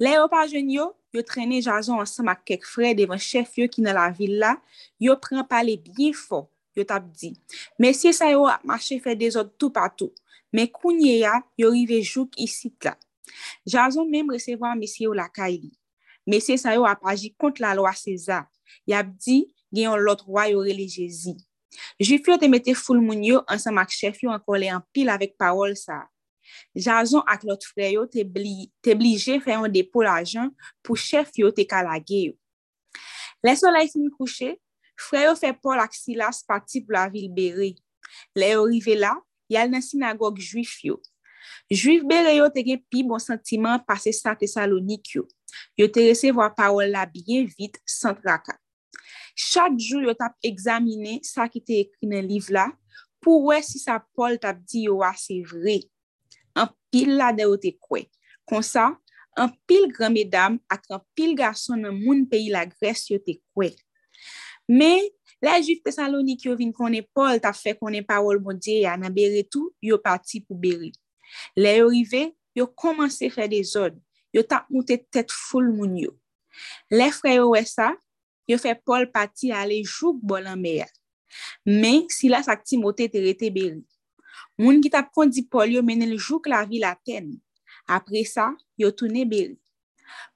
Le 0.00 0.16
yo 0.16 0.28
pa 0.32 0.46
jen 0.48 0.70
yo, 0.72 0.92
yo 1.14 1.22
trene 1.22 1.60
Jason 1.62 2.02
ansam 2.02 2.28
ak 2.32 2.42
kek 2.50 2.66
fre 2.66 2.90
devan 2.98 3.20
chef 3.22 3.54
yo 3.60 3.68
ki 3.70 3.84
nan 3.86 3.94
la 3.96 4.08
villa, 4.10 4.56
yo 4.98 5.14
pren 5.22 5.44
pale 5.48 5.76
bien 5.78 6.12
fo, 6.16 6.48
yo 6.74 6.84
tap 6.88 7.06
di. 7.14 7.32
Mesye 7.78 8.12
sa 8.16 8.32
yo 8.32 8.48
ap 8.50 8.66
mache 8.66 8.98
fe 9.02 9.14
dezod 9.18 9.52
tou 9.54 9.70
patou, 9.74 10.10
men 10.52 10.66
kounye 10.70 11.20
ya 11.22 11.38
yo 11.60 11.70
rive 11.74 12.00
jouk 12.02 12.34
isit 12.42 12.90
la. 12.90 12.96
Jason 13.66 14.10
menm 14.10 14.34
resevo 14.34 14.66
an 14.66 14.80
mesye 14.80 15.06
yo 15.06 15.14
la 15.14 15.30
kay 15.30 15.60
li. 15.62 15.72
Mesye 16.26 16.58
sa 16.58 16.74
yo 16.74 16.88
ap 16.88 17.04
aji 17.06 17.30
kont 17.38 17.62
la 17.62 17.76
loa 17.78 17.94
seza, 17.96 18.44
Yap 18.86 19.14
di 19.20 19.44
gen 19.72 19.90
yon 19.90 20.02
lot 20.04 20.24
rwa 20.26 20.48
yo 20.50 20.62
rele 20.64 20.86
Jezi. 20.90 21.34
Jif 22.00 22.28
yo 22.28 22.36
te 22.38 22.48
mette 22.50 22.74
ful 22.78 23.00
moun 23.02 23.22
yo 23.24 23.42
ansam 23.50 23.78
ak 23.82 23.92
chef 23.94 24.20
yo 24.22 24.32
an 24.34 24.42
kole 24.42 24.68
an 24.70 24.82
pil 24.94 25.10
avek 25.12 25.36
parol 25.40 25.74
sa. 25.78 26.04
Jason 26.74 27.22
ak 27.30 27.44
lot 27.48 27.64
fre 27.70 27.92
yo 27.94 28.04
te, 28.10 28.24
bli, 28.26 28.68
te 28.84 28.96
blije 28.98 29.38
fè 29.44 29.56
yon 29.56 29.72
depo 29.72 30.02
la 30.06 30.20
jan 30.26 30.50
pou 30.84 30.98
chef 30.98 31.32
yo 31.38 31.52
te 31.54 31.66
kalage 31.68 32.20
yo. 32.30 32.34
Le 33.44 33.54
solay 33.60 33.90
fin 33.92 34.06
kouche, 34.16 34.54
fre 34.98 35.26
yo 35.26 35.34
fè 35.38 35.52
Paul 35.60 35.82
ak 35.82 35.96
Silas 35.96 36.42
pati 36.48 36.82
pou 36.84 36.96
la 36.96 37.06
vil 37.12 37.30
bere. 37.34 37.74
Le 38.38 38.54
yo 38.54 38.64
rive 38.70 38.96
la, 38.98 39.14
yal 39.52 39.70
nan 39.72 39.84
sinagog 39.84 40.40
juif 40.40 40.78
yo. 40.86 41.00
Juif 41.72 42.04
bere 42.08 42.34
yo 42.38 42.48
te 42.52 42.64
gen 42.64 42.80
pi 42.90 43.04
bon 43.06 43.20
sentiman 43.22 43.82
pase 43.86 44.12
sa 44.16 44.34
tesalonik 44.38 45.14
yo. 45.16 45.26
Yo 45.78 45.88
te 45.92 46.06
resevo 46.08 46.42
a 46.44 46.50
parol 46.50 46.90
la 46.92 47.04
bien 47.06 47.46
vit, 47.58 47.78
san 47.86 48.16
traka. 48.18 48.56
Chak 49.34 49.76
jou 49.80 50.02
yo 50.04 50.14
tap 50.16 50.36
examine 50.46 51.18
sa 51.26 51.48
ki 51.50 51.62
te 51.62 51.80
ekri 51.84 52.10
nan 52.10 52.26
liv 52.28 52.48
la, 52.54 52.68
pou 53.24 53.50
wè 53.50 53.60
si 53.66 53.80
sa 53.82 53.98
Paul 54.14 54.38
tap 54.40 54.60
di 54.68 54.86
yo 54.88 55.00
ah, 55.02 55.12
a 55.14 55.18
se 55.18 55.40
vre. 55.50 55.82
pil 56.94 57.16
la 57.18 57.32
de 57.34 57.46
ou 57.48 57.58
te 57.58 57.74
kwe. 57.82 58.04
Kon 58.46 58.62
sa, 58.62 58.92
an 59.34 59.50
pil 59.66 59.88
gran 59.90 60.14
medam 60.14 60.60
ak 60.70 60.86
an 60.94 61.02
pil 61.18 61.34
gason 61.38 61.82
nan 61.82 61.96
moun 61.98 62.22
peyi 62.30 62.52
la 62.54 62.62
Gres 62.70 63.08
yo 63.10 63.18
te 63.18 63.40
kwe. 63.50 63.72
Me, 64.70 65.10
la 65.44 65.58
juif 65.58 65.82
tesalonik 65.84 66.46
yo 66.46 66.54
vin 66.56 66.70
konen 66.72 67.04
Paul 67.16 67.42
ta 67.42 67.50
fe 67.56 67.74
konen 67.76 68.06
parol 68.06 68.38
bondye 68.42 68.84
ya 68.84 68.94
nan 69.00 69.12
bere 69.14 69.42
tou, 69.50 69.72
yo 69.82 69.98
pati 70.00 70.40
pou 70.44 70.56
bere. 70.60 70.92
Le 71.58 71.78
yo 71.80 71.90
rive, 71.90 72.28
yo 72.54 72.68
komanse 72.70 73.28
fe 73.34 73.48
de 73.50 73.60
zon, 73.66 73.98
yo 74.32 74.44
tap 74.46 74.70
moute 74.70 75.00
tet 75.10 75.34
ful 75.34 75.66
moun 75.74 75.98
yo. 75.98 76.14
Le 76.94 77.10
fre 77.12 77.34
yo 77.40 77.50
we 77.52 77.64
sa, 77.66 77.90
yo 78.46 78.60
fe 78.62 78.76
Paul 78.86 79.08
pati 79.12 79.50
ale 79.52 79.82
jouk 79.82 80.22
bolan 80.22 80.62
meya. 80.62 80.86
Men, 81.66 82.06
si 82.14 82.30
la 82.30 82.44
sak 82.46 82.62
ti 82.62 82.78
mote 82.78 83.08
te 83.10 83.20
rete 83.24 83.50
beri. 83.50 83.82
Moun 84.60 84.80
ki 84.82 84.90
tap 84.94 85.10
kondi 85.14 85.42
Paul 85.50 85.74
yo 85.74 85.82
menen 85.82 86.14
ljouk 86.14 86.46
la 86.50 86.62
vil 86.68 86.86
aten. 86.86 87.32
Apre 87.90 88.22
sa, 88.28 88.52
yo 88.78 88.92
toune 88.94 89.24
beri. 89.28 89.56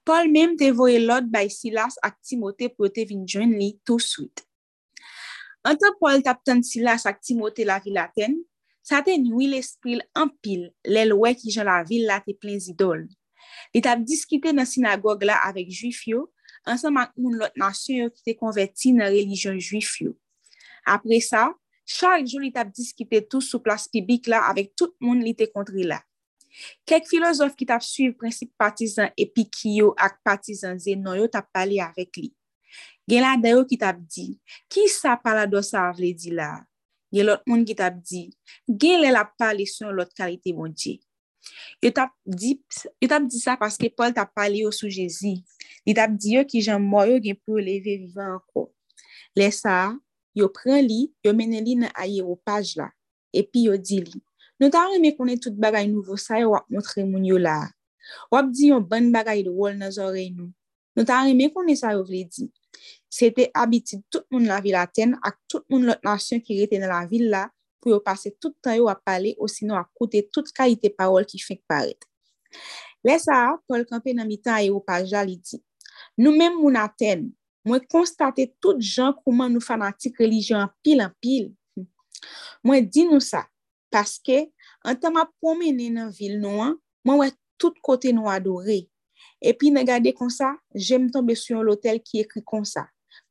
Paul 0.09 0.31
menm 0.33 0.57
te 0.59 0.70
voye 0.74 0.98
lot 1.02 1.26
bay 1.31 1.50
Silas 1.52 1.98
ak 2.02 2.16
Timote 2.24 2.70
pou 2.74 2.90
te 2.92 3.04
vinjwen 3.07 3.54
li 3.61 3.74
tout 3.87 4.02
swit. 4.02 4.42
Anta 5.68 5.92
Paul 6.00 6.22
tap 6.24 6.40
tan 6.46 6.62
Silas 6.66 7.04
ak 7.09 7.20
Timote 7.22 7.66
la 7.68 7.78
vil 7.85 8.00
aten, 8.00 8.38
sa 8.83 9.02
te 9.04 9.14
nwi 9.20 9.50
l'espril 9.52 10.00
anpil 10.16 10.68
lèl 10.88 11.12
wè 11.12 11.35
ki 11.37 11.52
jan 11.52 11.68
la 11.68 11.83
vil 11.87 12.09
la 12.09 12.18
te 12.24 12.35
plen 12.35 12.59
zidol. 12.62 13.04
Li 13.74 13.83
tap 13.85 14.00
diskite 14.07 14.54
nan 14.57 14.68
sinagog 14.68 15.22
la 15.28 15.38
avèk 15.48 15.68
juif 15.68 16.07
yo, 16.09 16.24
ansan 16.68 16.96
mak 16.96 17.12
moun 17.20 17.37
lot 17.40 17.54
nasyon 17.61 18.07
yo 18.07 18.12
ki 18.14 18.24
te 18.31 18.37
konverti 18.38 18.94
nan 18.96 19.12
relijyon 19.12 19.61
juif 19.61 19.98
yo. 20.00 20.14
Apre 20.88 21.20
sa, 21.24 21.50
Chak 21.88 22.27
joun 22.27 22.44
li 22.44 22.53
tap 22.53 22.68
diskite 22.77 23.22
tou 23.24 23.40
sou 23.44 23.64
plas 23.64 23.88
pibik 23.88 24.29
la 24.29 24.42
avèk 24.51 24.74
tout 24.77 24.92
moun 25.01 25.22
li 25.24 25.33
te 25.37 25.48
kontri 25.48 25.87
la. 25.88 26.03
Kek 26.88 27.07
filozof 27.09 27.55
ki 27.57 27.68
tap 27.70 27.85
suiv 27.87 28.16
prinsip 28.20 28.51
patizan 28.61 29.12
epikiyo 29.16 29.94
ak 29.96 30.18
patizan 30.27 30.77
zenon 30.83 31.16
yo 31.22 31.29
tap 31.33 31.48
pali 31.55 31.81
avèk 31.81 32.20
li. 32.20 32.33
Gen 33.09 33.24
la 33.24 33.37
dayo 33.40 33.64
ki 33.64 33.79
tap 33.81 34.01
di, 34.05 34.35
ki 34.68 34.85
sa 34.92 35.16
pala 35.16 35.46
dosa 35.48 35.87
avle 35.88 36.12
di 36.12 36.35
la? 36.37 36.59
Gen 37.09 37.24
lot 37.24 37.44
moun 37.48 37.62
ki 37.64 37.72
tap 37.79 37.96
di, 38.05 38.27
gen 38.68 39.01
le 39.01 39.12
la 39.14 39.24
pali 39.24 39.64
son 39.64 39.94
lot 39.96 40.11
kalite 40.16 40.53
moun 40.53 40.74
di. 40.77 40.98
Yo 41.81 41.88
tap 41.94 42.12
di, 42.27 42.59
yo 43.01 43.09
tap 43.09 43.24
di 43.24 43.40
sa 43.40 43.57
paske 43.57 43.88
Paul 43.96 44.12
tap 44.12 44.35
pali 44.37 44.61
yo 44.66 44.72
sou 44.74 44.92
Jezi. 44.92 45.38
Li 45.88 45.94
tap 45.96 46.12
di 46.20 46.37
yo 46.37 46.44
ki 46.44 46.61
jan 46.66 46.85
mwoyo 46.85 47.16
gen 47.24 47.38
pou 47.40 47.57
leve 47.62 47.96
vivan 48.03 48.37
anko. 48.37 48.68
Le 49.38 49.48
sa, 49.57 49.94
yo 50.38 50.48
pren 50.55 50.87
li, 50.87 51.09
yo 51.24 51.35
menen 51.37 51.64
li 51.66 51.77
nan 51.79 51.92
aye 51.98 52.22
ou 52.24 52.38
paj 52.46 52.77
la. 52.79 52.88
Epi 53.35 53.66
yo 53.68 53.77
di 53.77 54.01
li, 54.07 54.20
nou 54.61 54.72
ta 54.72 54.87
reme 54.88 55.12
konen 55.16 55.40
tout 55.42 55.57
bagay 55.61 55.88
nouvo 55.90 56.16
sa 56.20 56.40
yo 56.40 56.55
wap 56.55 56.68
montre 56.72 57.05
moun 57.05 57.27
yo 57.29 57.40
la. 57.40 57.61
Wap 58.33 58.48
di 58.55 58.70
yon 58.70 58.87
ban 58.88 59.11
bagay 59.12 59.44
do 59.44 59.53
wol 59.57 59.77
nan 59.77 59.92
zore 59.92 60.24
nou. 60.33 60.48
Nou 60.96 61.07
ta 61.09 61.20
reme 61.27 61.51
konen 61.55 61.77
sa 61.79 61.92
yo 61.96 62.07
vle 62.09 62.24
di. 62.31 62.48
Se 63.11 63.31
te 63.35 63.48
abiti 63.57 64.01
tout 64.12 64.24
la 64.44 64.61
vil 64.64 64.77
aten 64.79 65.16
ak 65.24 65.38
tout 65.48 65.64
moun 65.68 65.87
lot 65.88 66.03
nasyon 66.05 66.40
ki 66.44 66.61
rete 66.62 66.81
la 66.81 67.05
vil 67.09 67.29
la 67.33 67.46
pou 67.79 67.92
yo 67.92 68.01
pase 68.05 68.33
tout 68.40 68.55
tan 68.62 68.77
yo 68.77 68.88
ap 68.90 69.05
pale 69.07 69.35
ou 69.38 69.48
sino 69.48 69.77
ak 69.79 69.90
koute 69.96 70.24
tout 70.33 70.48
kalite 70.55 70.90
parol 70.96 71.24
ki 71.29 71.40
fek 71.42 71.62
paret. 71.68 71.98
Paul 73.68 73.85
Kampé 73.87 74.12
nan 74.14 74.27
mitan 74.27 74.59
aye 74.59 74.70
ou 74.70 74.81
pa 74.81 75.05
jali 75.05 75.38
di, 75.38 75.61
nou 76.18 76.35
men 76.35 76.57
moun 76.57 76.77
Mwen 77.68 77.85
konstate 77.92 78.46
tout 78.62 78.81
jan 78.81 79.12
kouman 79.20 79.52
nou 79.52 79.61
fanatik 79.61 80.16
religyon 80.22 80.70
pil 80.85 81.02
an 81.04 81.12
pil. 81.20 81.50
Mwen 82.64 82.87
di 82.88 83.04
nou 83.09 83.20
sa, 83.22 83.44
paske 83.92 84.46
an 84.87 84.96
ta 85.00 85.12
ma 85.12 85.26
promene 85.38 85.90
nan 85.92 86.12
vil 86.14 86.38
nou 86.40 86.62
an, 86.64 86.78
mwen 87.04 87.20
wè 87.20 87.28
tout 87.61 87.76
kote 87.85 88.14
nou 88.14 88.31
adore. 88.33 88.87
Epi 89.44 89.70
nan 89.74 89.87
gade 89.87 90.14
kon 90.16 90.33
sa, 90.33 90.54
jem 90.72 91.11
tombe 91.12 91.37
sou 91.37 91.59
yon 91.59 91.68
lotel 91.68 92.00
ki 92.02 92.24
ekri 92.24 92.42
kon 92.46 92.64
sa. 92.66 92.87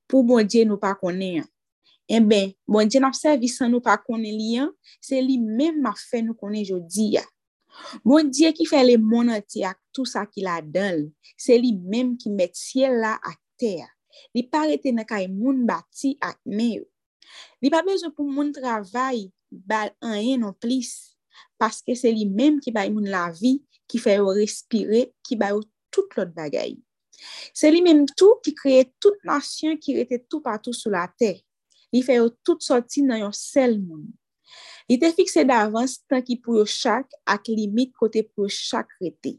Pou 0.08 0.24
bon 0.28 0.46
diye 0.46 0.68
nou 0.68 0.80
pa 0.80 0.94
konen 1.00 1.42
an. 1.42 1.50
E 2.08 2.22
ben, 2.24 2.54
bon 2.70 2.88
diye 2.88 3.02
nan 3.04 3.16
servisan 3.18 3.74
nou 3.74 3.84
pa 3.84 3.98
konen 4.00 4.38
li 4.38 4.62
an, 4.62 4.70
se 5.04 5.20
li 5.24 5.40
men 5.42 5.82
ma 5.84 5.96
fe 5.98 6.22
nou 6.24 6.38
konen 6.38 6.64
jodi 6.68 7.16
ya. 7.18 7.26
Bon 8.06 8.30
diye 8.30 8.54
ki 8.56 8.70
fe 8.70 8.80
le 8.86 8.96
mon 9.02 9.28
monanti 9.28 9.66
ak 9.68 9.80
tout 9.96 10.08
sa 10.10 10.26
ki 10.30 10.46
la 10.46 10.62
dal, 10.62 11.08
se 11.38 11.58
li 11.60 11.74
men 11.76 12.16
ki 12.20 12.32
met 12.34 12.56
siel 12.58 13.02
la 13.02 13.18
ak 13.20 13.40
ter. 13.60 13.97
Li 14.36 14.46
parete 14.52 14.94
na 14.96 15.06
kay 15.08 15.28
moun 15.32 15.66
bati 15.70 16.16
ak 16.24 16.40
men 16.46 16.78
yo. 16.80 16.86
Li 17.62 17.72
pa 17.74 17.84
bezon 17.86 18.14
pou 18.16 18.28
moun 18.30 18.54
travay 18.56 19.28
bal 19.50 19.94
an 20.04 20.18
yen 20.20 20.44
non 20.44 20.56
plis, 20.56 21.16
paske 21.60 21.96
se 21.98 22.12
li 22.14 22.28
men 22.28 22.62
ki 22.64 22.74
bay 22.76 22.92
moun 22.94 23.10
la 23.12 23.28
vi, 23.36 23.58
ki 23.88 24.02
fe 24.04 24.18
yo 24.20 24.32
respire, 24.36 25.08
ki 25.24 25.40
bay 25.40 25.56
yo 25.56 25.64
tout 25.94 26.20
lot 26.20 26.32
bagay. 26.36 26.76
Se 27.56 27.70
li 27.74 27.82
men 27.82 28.06
tou 28.14 28.38
ki 28.46 28.54
kreye 28.58 28.86
tout 29.02 29.18
nasyon 29.26 29.80
ki 29.82 30.00
rete 30.02 30.22
tout 30.28 30.44
patou 30.46 30.76
sou 30.76 30.94
la 30.94 31.08
ter. 31.18 31.42
li 31.94 32.04
fè 32.04 32.18
yo 32.20 32.30
tout 32.46 32.64
soti 32.64 33.04
nan 33.06 33.22
yon 33.26 33.36
sel 33.36 33.78
moun. 33.80 34.08
Li 34.88 34.98
te 35.00 35.10
fikse 35.16 35.44
davans 35.48 35.98
tan 36.08 36.24
ki 36.26 36.38
pou 36.44 36.60
yo 36.60 36.66
chak 36.68 37.12
ak 37.28 37.50
limit 37.52 37.94
kote 38.00 38.24
pou 38.30 38.48
yo 38.48 38.52
chak 38.54 38.92
rete. 39.02 39.38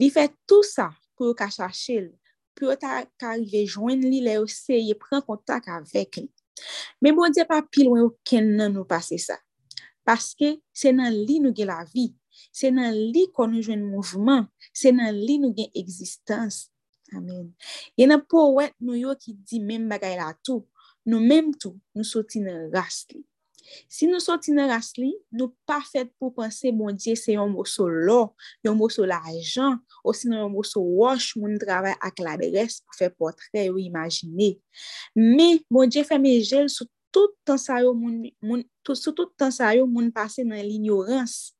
Li 0.00 0.10
fè 0.12 0.28
tout 0.48 0.66
sa 0.66 0.90
pou 1.14 1.30
yo 1.30 1.36
ka 1.38 1.50
chache 1.52 2.00
l, 2.02 2.10
pou 2.54 2.70
yo 2.70 2.76
ta 2.80 3.02
karive 3.20 3.64
jwen 3.66 4.04
li 4.06 4.22
le 4.24 4.38
yo 4.38 4.46
seye 4.50 4.96
pren 4.98 5.22
kontak 5.26 5.68
avek 5.72 6.20
li. 6.22 6.28
Men 7.02 7.16
bon 7.18 7.32
diye 7.34 7.46
pa 7.48 7.60
pil 7.66 7.90
wè 7.92 8.02
yo 8.02 8.12
ken 8.26 8.54
nan 8.58 8.76
nou 8.76 8.88
pase 8.88 9.18
sa. 9.22 9.38
Paske 10.06 10.54
se 10.76 10.92
nan 10.94 11.14
li 11.26 11.40
nou 11.42 11.54
gen 11.56 11.70
la 11.72 11.80
vi, 11.90 12.10
se 12.54 12.70
nan 12.74 12.94
li 12.94 13.26
kon 13.34 13.54
nou 13.54 13.64
jwen 13.64 13.84
mouvman, 13.88 14.46
se 14.76 14.92
nan 14.94 15.16
li 15.16 15.38
nou 15.42 15.54
gen 15.56 15.70
egzistans. 15.76 16.68
Amen. 17.14 17.50
Gen 17.98 18.12
nan 18.12 18.24
pou 18.28 18.58
wè 18.58 18.70
nou 18.80 18.98
yo 18.98 19.14
ki 19.20 19.36
di 19.46 19.60
men 19.62 19.88
bagay 19.90 20.18
la 20.20 20.32
tou, 20.44 20.66
nou 21.08 21.20
menm 21.24 21.52
tou 21.56 21.78
nou 21.96 22.06
soti 22.06 22.42
nan 22.44 22.68
rast 22.74 23.16
li. 23.16 23.24
Si 23.88 24.08
nou 24.08 24.20
soti 24.22 24.52
nan 24.54 24.68
ras 24.70 24.92
li, 24.98 25.10
nou 25.32 25.52
pa 25.68 25.78
fet 25.86 26.10
pou 26.20 26.34
panse 26.34 26.70
bon 26.76 26.96
diye 26.96 27.14
se 27.18 27.34
yon 27.36 27.52
moso 27.54 27.86
lor, 27.88 28.32
yon 28.66 28.76
moso 28.78 29.06
la 29.08 29.20
ajan, 29.30 29.78
ou 30.02 30.12
osin 30.12 30.36
yon 30.36 30.52
moso 30.52 30.82
wosh 30.82 31.34
moun 31.40 31.56
travay 31.62 31.96
ak 32.04 32.20
la 32.24 32.36
beres 32.40 32.80
pou 32.84 32.98
fe 32.98 33.10
potre 33.12 33.66
ou 33.70 33.80
imajine. 33.80 34.54
Me, 35.16 35.48
bon 35.72 35.90
diye 35.90 36.04
fe 36.06 36.20
me 36.20 36.36
jel 36.42 36.68
sou 36.72 36.88
tout 37.14 37.34
tan 37.46 37.60
sa 37.60 37.80
yo 37.82 37.94
moun, 37.94 38.24
moun, 38.42 38.64
tout, 38.82 38.98
sou 38.98 39.14
tout 39.16 39.30
tan 39.38 39.54
sa 39.54 39.72
yo 39.78 39.86
moun 39.86 40.10
pase 40.14 40.44
nan 40.46 40.60
l'ignorans. 40.66 41.54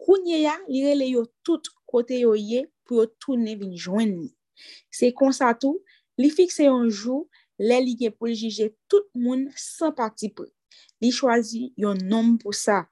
Kounye 0.00 0.42
ya, 0.44 0.56
li 0.68 0.84
rele 0.86 1.08
yo 1.10 1.24
tout 1.46 1.72
kote 1.90 2.20
yo 2.22 2.36
ye 2.38 2.66
pou 2.86 3.02
yo 3.02 3.08
tou 3.18 3.40
ne 3.40 3.56
vin 3.58 3.74
jwen 3.76 4.14
ni. 4.18 4.30
Se 4.92 5.10
konsa 5.16 5.50
tou, 5.56 5.80
li 6.20 6.28
fikse 6.32 6.68
yon 6.68 6.88
jou, 6.92 7.24
le 7.60 7.80
li 7.84 7.96
gen 7.98 8.12
pou 8.16 8.28
jije 8.28 8.70
tout 8.88 9.08
moun 9.16 9.48
san 9.56 9.92
pati 9.96 10.30
pou. 10.32 10.48
Li 11.00 11.10
chwazi 11.14 11.70
yon 11.80 12.00
nom 12.10 12.36
pou 12.40 12.54
sa. 12.56 12.84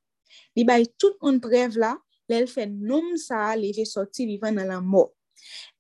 Li 0.57 0.65
bay 0.69 0.87
tout 0.99 1.17
moun 1.23 1.39
prev 1.43 1.77
la, 1.81 1.95
lè 2.29 2.43
l 2.43 2.49
fè 2.51 2.67
nom 2.69 3.15
sa 3.21 3.55
li 3.57 3.73
ve 3.77 3.87
soti 3.89 4.27
vivan 4.29 4.59
nan 4.59 4.69
la 4.73 4.81
mò. 4.85 5.07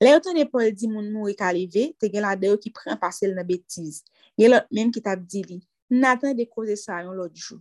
Lè 0.02 0.12
yo 0.14 0.20
tan 0.22 0.36
de 0.38 0.44
Paul 0.48 0.70
di 0.72 0.88
moun 0.90 1.10
mou 1.12 1.28
e 1.30 1.34
kalive, 1.38 1.88
te 1.98 2.10
gen 2.12 2.24
la 2.24 2.34
deyo 2.38 2.58
ki 2.60 2.72
pren 2.74 2.98
pasel 3.00 3.34
nan 3.36 3.46
betiz. 3.48 4.02
Gen 4.38 4.54
lot 4.54 4.68
menm 4.74 4.92
ki 4.94 5.02
tab 5.04 5.24
di 5.26 5.42
li, 5.48 5.58
natan 5.90 6.36
de 6.38 6.46
koze 6.48 6.78
sa 6.78 7.02
yon 7.02 7.16
lot 7.18 7.34
jou. 7.34 7.58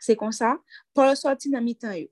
Se 0.00 0.16
kon 0.18 0.34
sa, 0.36 0.56
Paul 0.96 1.14
soti 1.18 1.52
nan 1.52 1.64
mitan 1.64 1.96
yo. 1.96 2.08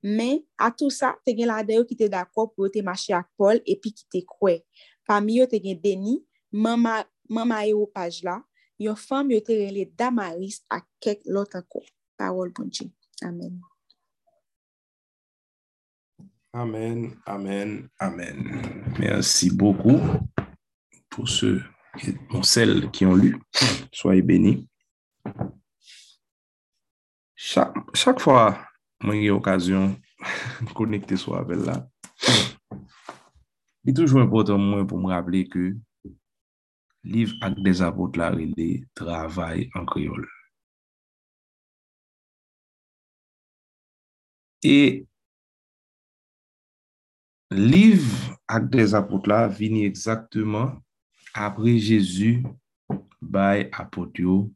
Men, 0.00 0.40
a 0.56 0.70
tout 0.72 0.92
sa, 0.94 1.12
te 1.26 1.34
gen 1.36 1.50
la 1.50 1.60
deyo 1.66 1.84
ki 1.88 1.98
te 1.98 2.08
dakwa 2.12 2.46
pou 2.48 2.64
yo 2.64 2.72
te 2.72 2.80
mache 2.84 3.12
ak 3.16 3.28
Paul 3.36 3.60
epi 3.68 3.92
ki 3.92 4.06
te 4.12 4.22
kwe. 4.24 4.60
Pam 5.08 5.28
yo 5.28 5.44
te 5.48 5.60
gen 5.60 5.76
deni, 5.82 6.20
mama, 6.50 7.02
mama 7.28 7.60
e 7.66 7.74
yo 7.74 7.84
paj 7.92 8.22
la, 8.24 8.38
yon 8.80 8.96
fam 8.96 9.30
yote 9.30 9.54
rele 9.54 9.84
Damaris 9.98 10.62
a 10.72 10.80
kek 11.00 11.20
lot 11.28 11.54
akou. 11.54 11.84
Parol 12.16 12.50
bonje. 12.52 12.90
Amen. 13.22 13.60
Amen, 16.52 17.14
amen, 17.26 17.88
amen. 18.00 18.36
Merci 18.98 19.50
beaucoup 19.50 20.00
pour 21.08 21.28
ceux, 21.28 21.62
pour 22.28 22.44
celles 22.44 22.90
qui 22.90 23.06
ont 23.06 23.14
lu. 23.14 23.38
Soyez 23.92 24.22
bénis. 24.22 24.68
Chaque, 27.36 27.72
chaque 27.94 28.20
fois, 28.20 28.58
moi, 29.00 29.14
j'ai 29.14 29.28
l'occasion 29.28 29.96
de 30.60 30.72
connecter 30.72 31.16
sur 31.16 31.36
Abel 31.36 31.60
là. 31.60 31.88
Il 33.84 33.90
est 33.90 33.94
toujours 33.94 34.20
important 34.20 34.58
moi, 34.58 34.86
pour 34.86 34.98
me 34.98 35.06
rappeler 35.06 35.48
que 35.48 35.76
Liv 37.04 37.32
ak 37.40 37.56
dezavot 37.64 38.16
la 38.20 38.28
rele 38.34 38.84
travay 38.98 39.70
an 39.74 39.86
kriol. 39.88 40.26
E 44.60 45.06
liv 47.50 48.04
ak 48.44 48.68
dezavot 48.72 49.24
la 49.30 49.46
vini 49.48 49.86
ekzakteman 49.88 50.76
apre 51.32 51.78
Jezu 51.80 52.42
bay 53.20 53.68
apotyo 53.72 54.50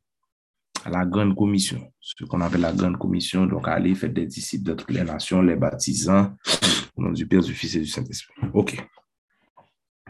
la 0.85 1.05
gand 1.09 1.33
komisyon. 1.39 1.81
Se 2.01 2.29
kon 2.29 2.45
apel 2.45 2.61
la 2.61 2.73
gand 2.77 2.99
komisyon, 3.01 3.49
donk 3.49 3.69
ale 3.73 3.95
fèd 3.97 4.13
de 4.13 4.27
disip 4.29 4.63
de 4.65 4.75
tout 4.75 4.93
le 4.93 5.05
nasyon, 5.05 5.41
le 5.43 5.57
du 7.15 7.27
Père, 7.27 7.43
du 7.43 7.55
Fils 7.55 7.75
et 7.75 7.81
du 7.81 7.87
Saint-Esprit. 7.87 8.35
Ok. 8.53 8.77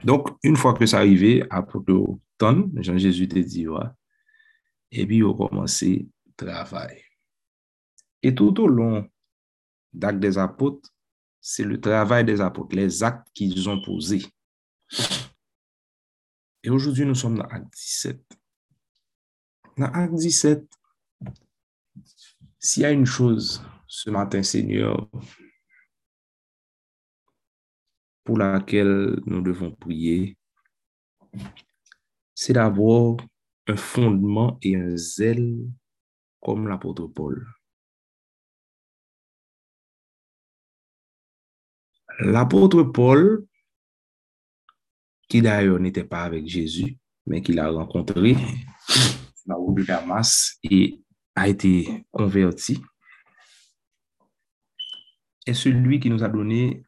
Donk, 0.04 0.34
un 0.44 0.56
fwa 0.56 0.74
ke 0.76 0.86
sa 0.86 0.98
arrive, 1.00 1.46
apotyo 1.48 2.18
ton, 2.38 2.70
jan 2.82 2.98
Jezu 2.98 3.28
te 3.30 3.42
diwa, 3.44 3.88
epi 4.90 5.22
yo 5.22 5.34
komanse 5.38 6.06
travay. 6.36 7.00
Et 8.22 8.34
tout 8.34 8.58
au 8.60 8.66
long 8.66 9.08
d'actes 9.92 10.20
des 10.20 10.38
apôtres, 10.38 10.88
c'est 11.40 11.64
le 11.64 11.80
travail 11.80 12.24
des 12.24 12.40
apôtres, 12.40 12.74
les 12.74 13.02
actes 13.02 13.28
qu'ils 13.34 13.68
ont 13.68 13.82
posés. 13.82 14.24
Et 16.62 16.70
aujourd'hui, 16.70 17.04
nous 17.04 17.14
sommes 17.14 17.36
dans 17.36 17.44
acte 17.44 17.72
17. 17.74 18.24
Dans 19.76 19.92
acte 19.92 20.14
17, 20.14 20.66
s'il 22.58 22.82
y 22.82 22.86
a 22.86 22.90
une 22.90 23.04
chose 23.04 23.62
ce 23.86 24.08
matin, 24.08 24.42
Seigneur, 24.42 25.08
pour 28.24 28.38
laquelle 28.38 29.20
nous 29.26 29.42
devons 29.42 29.70
prier, 29.70 30.38
c'est 32.34 32.52
d'avoir 32.52 33.16
un 33.66 33.76
fondement 33.76 34.58
et 34.62 34.76
un 34.76 34.96
zèle 34.96 35.56
comme 36.40 36.68
l'apôtre 36.68 37.06
Paul. 37.06 37.46
L'apôtre 42.20 42.82
Paul, 42.82 43.46
qui 45.28 45.42
d'ailleurs 45.42 45.80
n'était 45.80 46.04
pas 46.04 46.22
avec 46.22 46.46
Jésus, 46.46 46.98
mais 47.26 47.40
qu'il 47.42 47.58
a 47.58 47.70
rencontré 47.70 48.36
la 49.46 49.54
route 49.54 49.78
de 49.78 49.84
Damas 49.84 50.58
et 50.62 51.00
a 51.34 51.48
été 51.48 52.06
converti, 52.10 52.80
est 55.46 55.54
celui 55.54 55.98
qui 56.00 56.10
nous 56.10 56.22
a 56.22 56.28
donné 56.28 56.84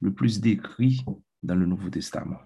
le 0.00 0.12
plus 0.12 0.40
d'écrits 0.40 1.04
dans 1.42 1.54
le 1.54 1.66
Nouveau 1.66 1.90
Testament. 1.90 2.40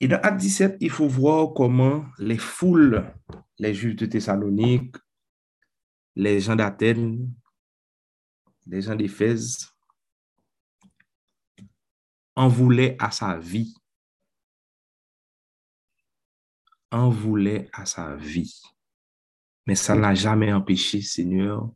Et 0.00 0.08
dans 0.08 0.20
Acte 0.22 0.40
17, 0.40 0.76
il 0.80 0.90
faut 0.90 1.08
voir 1.08 1.52
comment 1.54 2.06
les 2.18 2.38
foules, 2.38 3.12
les 3.58 3.74
Juifs 3.74 3.96
de 3.96 4.06
Thessalonique, 4.06 4.94
les 6.14 6.40
gens 6.40 6.54
d'Athènes, 6.54 7.32
les 8.66 8.82
gens 8.82 8.94
d'Éphèse, 8.94 9.68
en 12.36 12.48
voulaient 12.48 12.96
à 13.00 13.10
sa 13.10 13.38
vie. 13.38 13.74
En 16.92 17.10
voulaient 17.10 17.68
à 17.72 17.84
sa 17.84 18.14
vie. 18.14 18.62
Mais 19.66 19.74
ça 19.74 19.96
n'a 19.96 20.14
jamais 20.14 20.52
empêché, 20.52 21.02
Seigneur, 21.02 21.70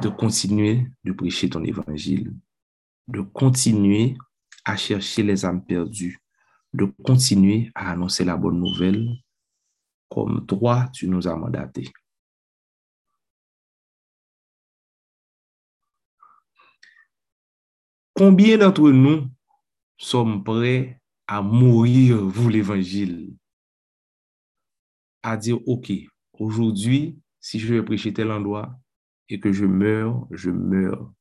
de 0.00 0.08
continuer 0.08 0.86
de 1.04 1.12
prêcher 1.12 1.50
ton 1.50 1.62
évangile, 1.62 2.34
de 3.06 3.20
continuer 3.20 4.16
à 4.64 4.76
chercher 4.76 5.22
les 5.22 5.44
âmes 5.44 5.64
perdues, 5.64 6.18
de 6.74 6.84
continuer 7.04 7.70
à 7.74 7.90
annoncer 7.90 8.24
la 8.24 8.36
bonne 8.36 8.60
nouvelle 8.60 9.08
comme 10.08 10.46
toi, 10.46 10.88
tu 10.92 11.08
nous 11.08 11.28
as 11.28 11.36
mandaté. 11.36 11.92
Combien 18.14 18.58
d'entre 18.58 18.90
nous 18.90 19.28
sommes 19.96 20.42
prêts 20.42 21.00
à 21.26 21.42
mourir 21.42 22.24
vous 22.24 22.48
l'évangile? 22.48 23.36
À 25.22 25.36
dire, 25.36 25.58
OK, 25.68 25.92
aujourd'hui, 26.32 27.18
si 27.40 27.58
je 27.58 27.74
vais 27.74 27.82
prêcher 27.82 28.12
tel 28.12 28.30
endroit 28.30 28.74
et 29.28 29.40
que 29.40 29.52
je 29.52 29.66
meurs, 29.66 30.26
je 30.30 30.50
meurs, 30.50 31.12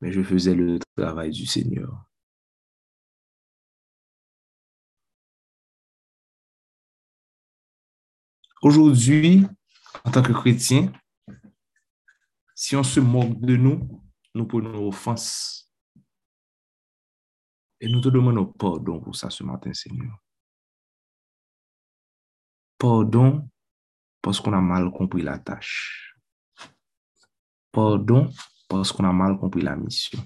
mais 0.00 0.12
je 0.12 0.22
faisais 0.22 0.54
le 0.54 0.78
travail 0.96 1.30
du 1.30 1.46
Seigneur. 1.46 2.07
Aujourd'hui, 8.60 9.46
en 10.04 10.10
tant 10.10 10.22
que 10.22 10.32
chrétien, 10.32 10.92
si 12.54 12.74
on 12.74 12.82
se 12.82 12.98
moque 12.98 13.40
de 13.40 13.56
nous, 13.56 14.02
nous 14.34 14.46
prenons 14.46 14.88
offense. 14.88 15.72
Et 17.80 17.88
nous 17.88 18.00
te 18.00 18.08
demandons 18.08 18.46
pardon 18.46 19.00
pour 19.00 19.14
ça 19.14 19.30
ce 19.30 19.44
matin, 19.44 19.72
Seigneur. 19.72 20.18
Pardon 22.78 23.48
parce 24.20 24.40
qu'on 24.40 24.52
a 24.52 24.60
mal 24.60 24.90
compris 24.90 25.22
la 25.22 25.38
tâche. 25.38 26.16
Pardon 27.70 28.28
parce 28.68 28.90
qu'on 28.90 29.04
a 29.04 29.12
mal 29.12 29.38
compris 29.38 29.62
la 29.62 29.76
mission. 29.76 30.18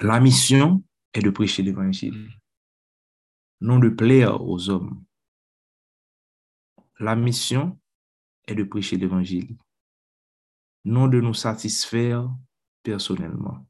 La 0.00 0.18
mission 0.18 0.82
est 1.12 1.22
de 1.22 1.30
prêcher 1.30 1.62
l'évangile 1.62 2.28
non 3.64 3.78
de 3.78 3.88
plaire 3.88 4.42
aux 4.42 4.68
hommes. 4.68 5.02
La 7.00 7.16
mission 7.16 7.80
est 8.46 8.54
de 8.54 8.62
prêcher 8.62 8.98
l'évangile, 8.98 9.56
non 10.84 11.08
de 11.08 11.18
nous 11.18 11.32
satisfaire 11.32 12.30
personnellement. 12.82 13.66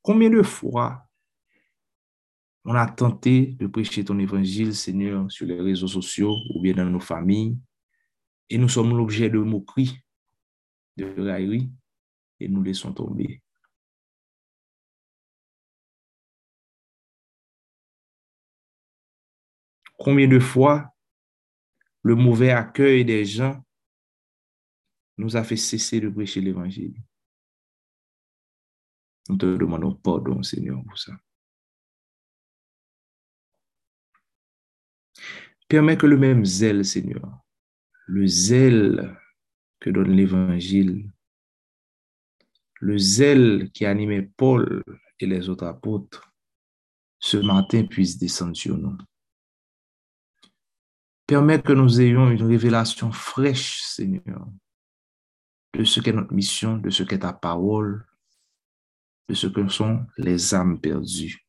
Combien 0.00 0.30
de 0.30 0.42
fois 0.42 1.06
on 2.64 2.74
a 2.74 2.86
tenté 2.90 3.48
de 3.60 3.66
prêcher 3.66 4.02
ton 4.02 4.18
évangile, 4.18 4.74
Seigneur, 4.74 5.30
sur 5.30 5.46
les 5.46 5.60
réseaux 5.60 5.88
sociaux 5.88 6.36
ou 6.54 6.62
bien 6.62 6.72
dans 6.72 6.86
nos 6.86 7.00
familles, 7.00 7.58
et 8.48 8.56
nous 8.56 8.68
sommes 8.70 8.96
l'objet 8.96 9.28
de 9.28 9.38
moqueries, 9.38 10.02
de 10.96 11.04
railleries, 11.20 11.70
et 12.38 12.48
nous 12.48 12.62
laissons 12.62 12.94
tomber? 12.94 13.42
Combien 20.00 20.26
de 20.28 20.38
fois 20.38 20.96
le 22.02 22.14
mauvais 22.14 22.50
accueil 22.50 23.04
des 23.04 23.26
gens 23.26 23.62
nous 25.18 25.36
a 25.36 25.44
fait 25.44 25.58
cesser 25.58 26.00
de 26.00 26.08
prêcher 26.08 26.40
l'évangile? 26.40 26.94
Nous 29.28 29.36
te 29.36 29.44
demandons 29.44 29.94
pardon, 29.94 30.42
Seigneur, 30.42 30.82
pour 30.88 30.98
ça. 30.98 31.12
Permets 35.68 35.98
que 35.98 36.06
le 36.06 36.16
même 36.16 36.46
zèle, 36.46 36.86
Seigneur, 36.86 37.38
le 38.06 38.26
zèle 38.26 39.20
que 39.80 39.90
donne 39.90 40.12
l'évangile, 40.12 41.12
le 42.80 42.96
zèle 42.96 43.70
qui 43.72 43.84
animait 43.84 44.22
Paul 44.22 44.82
et 45.18 45.26
les 45.26 45.50
autres 45.50 45.66
apôtres, 45.66 46.32
ce 47.18 47.36
matin 47.36 47.84
puisse 47.84 48.16
descendre 48.16 48.56
sur 48.56 48.78
nous. 48.78 48.96
Permets 51.30 51.62
que 51.62 51.72
nous 51.72 52.00
ayons 52.00 52.28
une 52.28 52.42
révélation 52.42 53.12
fraîche, 53.12 53.82
Seigneur, 53.82 54.48
de 55.74 55.84
ce 55.84 56.00
qu'est 56.00 56.12
notre 56.12 56.32
mission, 56.32 56.76
de 56.76 56.90
ce 56.90 57.04
qu'est 57.04 57.20
ta 57.20 57.32
parole, 57.32 58.04
de 59.28 59.34
ce 59.34 59.46
que 59.46 59.68
sont 59.68 60.04
les 60.18 60.54
âmes 60.56 60.80
perdues. 60.80 61.46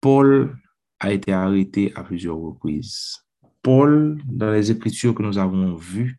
Paul 0.00 0.58
a 0.98 1.12
été 1.12 1.32
arrêté 1.32 1.92
à 1.94 2.02
plusieurs 2.02 2.38
reprises. 2.38 3.24
Paul, 3.62 4.20
dans 4.24 4.50
les 4.50 4.72
écritures 4.72 5.14
que 5.14 5.22
nous 5.22 5.38
avons 5.38 5.76
vues, 5.76 6.18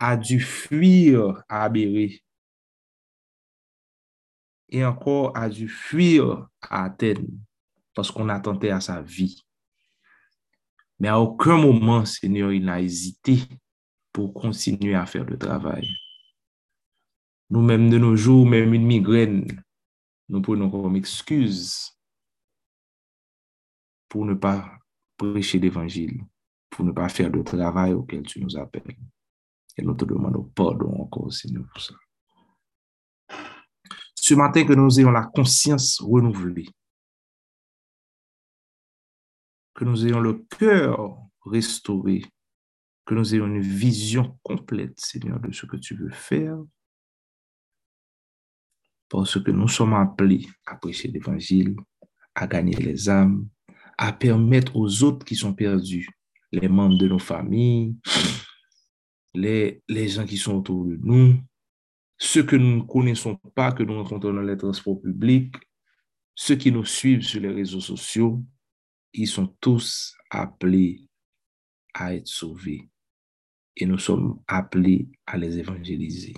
a 0.00 0.16
dû 0.16 0.40
fuir 0.40 1.44
à 1.48 1.62
Abéré 1.62 2.24
et 4.68 4.84
encore 4.84 5.30
a 5.36 5.48
dû 5.48 5.68
fuir 5.68 6.48
à 6.60 6.86
Athènes 6.86 7.38
parce 7.98 8.12
qu'on 8.12 8.28
a 8.28 8.38
tenté 8.38 8.70
à 8.70 8.80
sa 8.80 9.02
vie. 9.02 9.44
Mais 11.00 11.08
à 11.08 11.18
aucun 11.18 11.56
moment, 11.56 12.04
Seigneur, 12.04 12.52
il 12.52 12.64
n'a 12.64 12.80
hésité 12.80 13.40
pour 14.12 14.32
continuer 14.32 14.94
à 14.94 15.04
faire 15.04 15.24
le 15.24 15.36
travail. 15.36 15.90
Nous-mêmes, 17.50 17.90
de 17.90 17.98
nos 17.98 18.14
jours, 18.14 18.46
même 18.46 18.72
une 18.72 18.86
migraine, 18.86 19.64
nous 20.28 20.40
prenons 20.40 20.70
comme 20.70 20.94
excuse 20.94 21.90
pour 24.08 24.24
ne 24.24 24.34
pas 24.34 24.78
prêcher 25.16 25.58
l'évangile, 25.58 26.20
pour 26.70 26.84
ne 26.84 26.92
pas 26.92 27.08
faire 27.08 27.30
le 27.30 27.42
travail 27.42 27.94
auquel 27.94 28.22
tu 28.22 28.40
nous 28.40 28.56
appelles. 28.56 28.96
Et 29.76 29.82
nous 29.82 29.94
te 29.94 30.04
demandons 30.04 30.44
pardon 30.54 31.02
encore, 31.02 31.32
Seigneur, 31.32 31.64
pour 31.72 31.82
ça. 31.82 31.94
Ce 34.14 34.34
matin, 34.34 34.64
que 34.64 34.74
nous 34.74 35.00
ayons 35.00 35.10
la 35.10 35.26
conscience 35.26 36.00
renouvelée 36.00 36.68
que 39.78 39.84
nous 39.84 40.04
ayons 40.04 40.18
le 40.18 40.44
cœur 40.58 41.16
restauré, 41.46 42.24
que 43.06 43.14
nous 43.14 43.32
ayons 43.32 43.46
une 43.46 43.60
vision 43.60 44.36
complète, 44.42 44.98
Seigneur, 44.98 45.38
de 45.38 45.52
ce 45.52 45.66
que 45.66 45.76
tu 45.76 45.94
veux 45.94 46.10
faire, 46.10 46.58
parce 49.08 49.40
que 49.40 49.52
nous 49.52 49.68
sommes 49.68 49.94
appelés 49.94 50.48
à 50.66 50.74
prêcher 50.74 51.06
l'évangile, 51.06 51.76
à 52.34 52.48
gagner 52.48 52.74
les 52.74 53.08
âmes, 53.08 53.48
à 53.96 54.12
permettre 54.12 54.74
aux 54.74 55.04
autres 55.04 55.24
qui 55.24 55.36
sont 55.36 55.54
perdus, 55.54 56.08
les 56.50 56.66
membres 56.68 56.98
de 56.98 57.06
nos 57.06 57.20
familles, 57.20 57.94
les, 59.32 59.80
les 59.88 60.08
gens 60.08 60.26
qui 60.26 60.38
sont 60.38 60.56
autour 60.56 60.86
de 60.86 60.98
nous, 61.00 61.40
ceux 62.18 62.42
que 62.42 62.56
nous 62.56 62.78
ne 62.78 62.82
connaissons 62.82 63.36
pas, 63.54 63.70
que 63.70 63.84
nous 63.84 63.94
rencontrons 63.94 64.32
dans 64.32 64.42
les 64.42 64.56
transports 64.56 65.00
publics, 65.00 65.54
ceux 66.34 66.56
qui 66.56 66.72
nous 66.72 66.84
suivent 66.84 67.22
sur 67.22 67.40
les 67.40 67.52
réseaux 67.52 67.80
sociaux, 67.80 68.42
ils 69.12 69.26
sont 69.26 69.46
tous 69.60 70.16
appelés 70.30 71.06
à 71.94 72.14
être 72.14 72.28
sauvés 72.28 72.88
et 73.76 73.86
nous 73.86 73.98
sommes 73.98 74.42
appelés 74.46 75.08
à 75.26 75.36
les 75.36 75.58
évangéliser. 75.58 76.34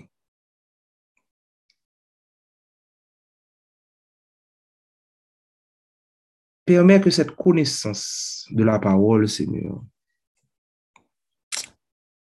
Permets 6.64 7.00
que 7.00 7.10
cette 7.10 7.34
connaissance 7.34 8.46
de 8.50 8.62
la 8.62 8.78
parole, 8.78 9.28
Seigneur, 9.28 9.82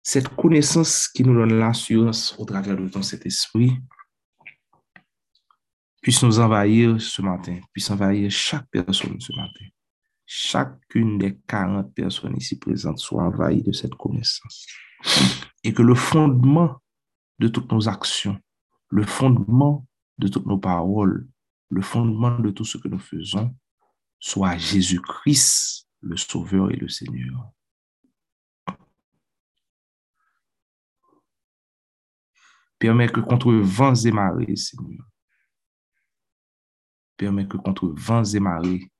cette 0.02 0.28
connaissance 0.28 1.08
qui 1.08 1.24
nous 1.24 1.34
donne 1.34 1.58
l'assurance 1.58 2.38
au 2.38 2.44
travers 2.44 2.76
de 2.76 2.88
ton 2.88 3.02
Saint-Esprit, 3.02 3.72
puisse 6.02 6.22
nous 6.22 6.38
envahir 6.38 7.00
ce 7.00 7.22
matin, 7.22 7.58
puisse 7.72 7.90
envahir 7.90 8.30
chaque 8.30 8.68
personne 8.70 9.20
ce 9.20 9.32
matin. 9.32 9.66
Chacune 10.26 11.18
des 11.18 11.38
40 11.46 11.94
personnes 11.94 12.36
ici 12.36 12.58
présentes 12.58 12.98
soit 12.98 13.22
envahie 13.22 13.62
de 13.62 13.72
cette 13.72 13.94
connaissance. 13.94 14.66
Et 15.62 15.72
que 15.72 15.82
le 15.82 15.94
fondement 15.94 16.82
de 17.38 17.48
toutes 17.48 17.70
nos 17.70 17.88
actions, 17.88 18.38
le 18.88 19.04
fondement 19.04 19.86
de 20.18 20.26
toutes 20.26 20.46
nos 20.46 20.58
paroles, 20.58 21.28
le 21.70 21.82
fondement 21.82 22.38
de 22.38 22.50
tout 22.50 22.64
ce 22.64 22.76
que 22.76 22.88
nous 22.88 22.98
faisons, 22.98 23.54
soit 24.18 24.56
Jésus-Christ, 24.56 25.88
le 26.00 26.16
Sauveur 26.16 26.70
et 26.72 26.76
le 26.76 26.88
Seigneur. 26.88 27.52
Permets 32.78 33.08
que 33.08 33.20
contre 33.20 33.52
vents 33.52 33.94
et 33.94 34.12
marées, 34.12 34.56
Seigneur, 34.56 35.04
permets 37.16 37.48
que 37.48 37.56
contre 37.56 37.88
vents 37.88 38.24
et 38.24 38.40
marées, 38.40 38.90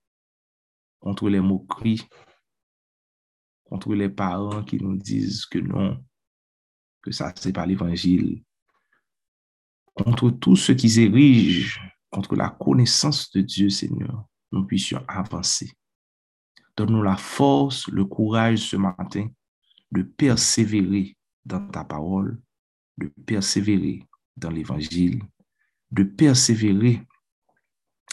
contre 1.07 1.29
les 1.29 1.39
moqueries, 1.39 2.03
contre 3.63 3.95
les 3.95 4.09
parents 4.09 4.65
qui 4.65 4.77
nous 4.83 4.97
disent 4.97 5.47
que 5.47 5.61
non, 5.61 6.05
que 7.01 7.13
ça, 7.13 7.33
c'est 7.37 7.53
pas 7.53 7.65
l'évangile, 7.65 8.43
contre 9.95 10.31
tous 10.31 10.57
ceux 10.57 10.75
qui 10.75 11.01
érigent 11.01 11.81
contre 12.11 12.35
la 12.35 12.51
connaissance 12.51 13.31
de 13.31 13.41
Dieu, 13.41 13.71
Seigneur, 13.71 14.27
nous 14.51 14.67
puissions 14.67 15.05
avancer. 15.07 15.71
Donne-nous 16.77 17.05
la 17.05 17.17
force, 17.17 17.87
le 17.87 18.05
courage 18.05 18.59
ce 18.59 18.77
matin 18.77 19.29
de 19.93 20.03
persévérer 20.03 21.17
dans 21.45 21.69
ta 21.69 21.85
parole, 21.85 22.43
de 22.99 23.07
persévérer 23.25 24.03
dans 24.37 24.51
l'évangile, 24.51 25.23
de 25.93 26.03
persévérer 26.03 27.01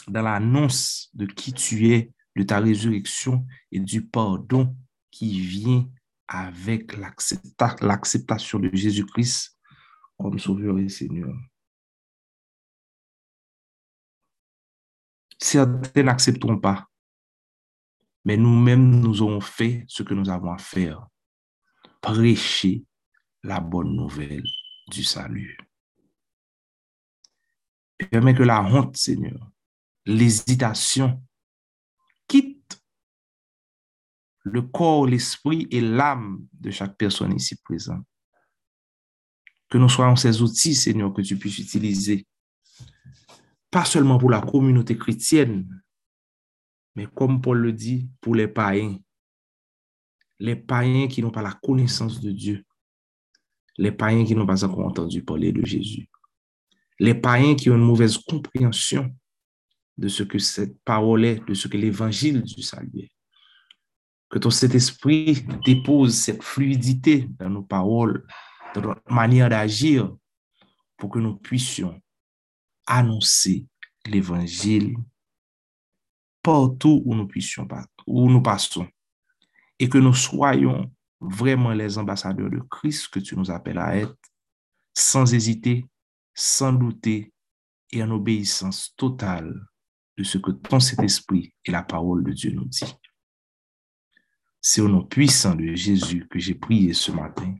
dans 0.06 0.22
l'annonce 0.22 1.10
de 1.12 1.26
qui 1.26 1.52
tu 1.52 1.90
es, 1.90 2.13
de 2.36 2.42
ta 2.42 2.58
résurrection 2.58 3.46
et 3.70 3.80
du 3.80 4.06
pardon 4.06 4.76
qui 5.10 5.40
vient 5.40 5.88
avec 6.26 6.96
l'acceptation 6.96 8.58
de 8.58 8.70
Jésus-Christ 8.74 9.58
comme 10.18 10.38
Sauveur 10.38 10.78
et 10.78 10.88
Seigneur. 10.88 11.34
Certains 15.38 16.02
n'accepteront 16.02 16.58
pas, 16.58 16.88
mais 18.24 18.36
nous-mêmes, 18.36 19.00
nous 19.00 19.22
aurons 19.22 19.40
fait 19.40 19.84
ce 19.88 20.02
que 20.02 20.14
nous 20.14 20.30
avons 20.30 20.52
à 20.52 20.58
faire. 20.58 21.06
Prêcher 22.00 22.84
la 23.42 23.60
bonne 23.60 23.94
nouvelle 23.94 24.44
du 24.88 25.04
salut. 25.04 25.58
Permets 28.10 28.34
que 28.34 28.42
la 28.42 28.62
honte, 28.62 28.96
Seigneur, 28.96 29.50
l'hésitation 30.06 31.22
quitte 32.26 32.82
le 34.44 34.62
corps, 34.62 35.06
l'esprit 35.06 35.66
et 35.70 35.80
l'âme 35.80 36.46
de 36.52 36.70
chaque 36.70 36.96
personne 36.96 37.34
ici 37.34 37.56
présente. 37.56 38.04
Que 39.68 39.78
nous 39.78 39.88
soyons 39.88 40.16
ces 40.16 40.42
outils, 40.42 40.74
Seigneur, 40.74 41.12
que 41.12 41.22
tu 41.22 41.36
puisses 41.38 41.58
utiliser, 41.58 42.26
pas 43.70 43.84
seulement 43.84 44.18
pour 44.18 44.30
la 44.30 44.40
communauté 44.40 44.96
chrétienne, 44.96 45.82
mais 46.94 47.06
comme 47.06 47.40
Paul 47.40 47.58
le 47.58 47.72
dit, 47.72 48.08
pour 48.20 48.34
les 48.34 48.46
païens. 48.46 48.98
Les 50.38 50.56
païens 50.56 51.08
qui 51.08 51.22
n'ont 51.22 51.30
pas 51.30 51.42
la 51.42 51.52
connaissance 51.52 52.20
de 52.20 52.30
Dieu. 52.30 52.64
Les 53.76 53.90
païens 53.90 54.24
qui 54.24 54.36
n'ont 54.36 54.46
pas 54.46 54.64
encore 54.64 54.86
entendu 54.86 55.24
parler 55.24 55.52
de 55.52 55.64
Jésus. 55.64 56.08
Les 57.00 57.14
païens 57.14 57.56
qui 57.56 57.70
ont 57.70 57.74
une 57.74 57.80
mauvaise 57.80 58.18
compréhension 58.18 59.12
de 59.96 60.08
ce 60.08 60.22
que 60.22 60.38
cette 60.38 60.80
parole 60.82 61.24
est, 61.24 61.46
de 61.46 61.54
ce 61.54 61.68
que 61.68 61.76
l'évangile 61.76 62.42
du 62.42 62.62
salut 62.62 62.90
est. 63.00 63.12
Que 64.28 64.38
ton 64.38 64.50
Saint-Esprit 64.50 65.46
dépose 65.64 66.16
cette 66.16 66.42
fluidité 66.42 67.28
dans 67.38 67.50
nos 67.50 67.62
paroles, 67.62 68.26
dans 68.74 68.80
notre 68.80 69.12
manière 69.12 69.48
d'agir, 69.48 70.12
pour 70.96 71.10
que 71.10 71.18
nous 71.18 71.36
puissions 71.36 72.00
annoncer 72.86 73.66
l'évangile 74.06 74.96
partout 76.42 77.02
où 77.06 77.14
nous 77.14 77.28
où 78.06 78.30
nous 78.30 78.42
passons, 78.42 78.86
et 79.78 79.88
que 79.88 79.98
nous 79.98 80.14
soyons 80.14 80.92
vraiment 81.20 81.70
les 81.70 81.96
ambassadeurs 81.96 82.50
de 82.50 82.60
Christ 82.70 83.08
que 83.08 83.20
tu 83.20 83.36
nous 83.36 83.50
appelles 83.50 83.78
à 83.78 83.96
être, 83.96 84.16
sans 84.94 85.32
hésiter, 85.32 85.86
sans 86.34 86.72
douter 86.72 87.32
et 87.92 88.02
en 88.02 88.10
obéissance 88.10 88.94
totale 88.96 89.54
de 90.16 90.24
ce 90.24 90.38
que 90.38 90.50
ton 90.50 90.80
Saint-Esprit 90.80 91.54
et 91.64 91.70
la 91.70 91.82
parole 91.82 92.24
de 92.24 92.32
Dieu 92.32 92.52
nous 92.52 92.66
dit. 92.66 92.94
C'est 94.60 94.80
au 94.80 94.88
nom 94.88 95.04
puissant 95.04 95.54
de 95.54 95.74
Jésus 95.74 96.26
que 96.28 96.38
j'ai 96.38 96.54
prié 96.54 96.94
ce 96.94 97.12
matin. 97.12 97.54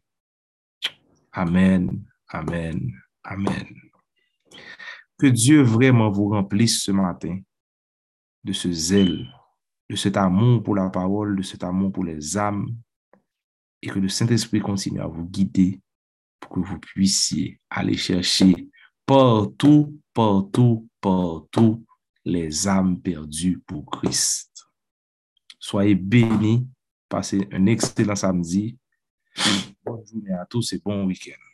Amen, 1.32 2.04
Amen, 2.28 2.92
Amen. 3.22 3.66
Que 5.18 5.26
Dieu 5.26 5.62
vraiment 5.62 6.10
vous 6.10 6.30
remplisse 6.30 6.82
ce 6.82 6.90
matin 6.92 7.40
de 8.42 8.52
ce 8.52 8.70
zèle, 8.72 9.28
de 9.88 9.96
cet 9.96 10.16
amour 10.16 10.62
pour 10.62 10.74
la 10.74 10.90
parole, 10.90 11.36
de 11.36 11.42
cet 11.42 11.64
amour 11.64 11.92
pour 11.92 12.04
les 12.04 12.36
âmes, 12.36 12.68
et 13.82 13.88
que 13.88 13.98
le 13.98 14.08
Saint-Esprit 14.08 14.60
continue 14.60 15.00
à 15.00 15.06
vous 15.06 15.24
guider 15.24 15.80
pour 16.40 16.52
que 16.52 16.60
vous 16.60 16.78
puissiez 16.78 17.60
aller 17.70 17.96
chercher 17.96 18.68
partout, 19.06 20.00
partout, 20.12 20.88
partout 21.00 21.84
les 22.24 22.66
âmes 22.66 23.00
perdues 23.00 23.58
pour 23.66 23.84
Christ. 23.86 24.66
Soyez 25.58 25.94
bénis, 25.94 26.66
passez 27.08 27.48
un 27.52 27.66
excellent 27.66 28.16
samedi. 28.16 28.78
Bonne 29.84 30.06
journée 30.06 30.32
à 30.32 30.46
tous 30.46 30.72
et 30.72 30.78
bon 30.78 31.06
week-end. 31.06 31.53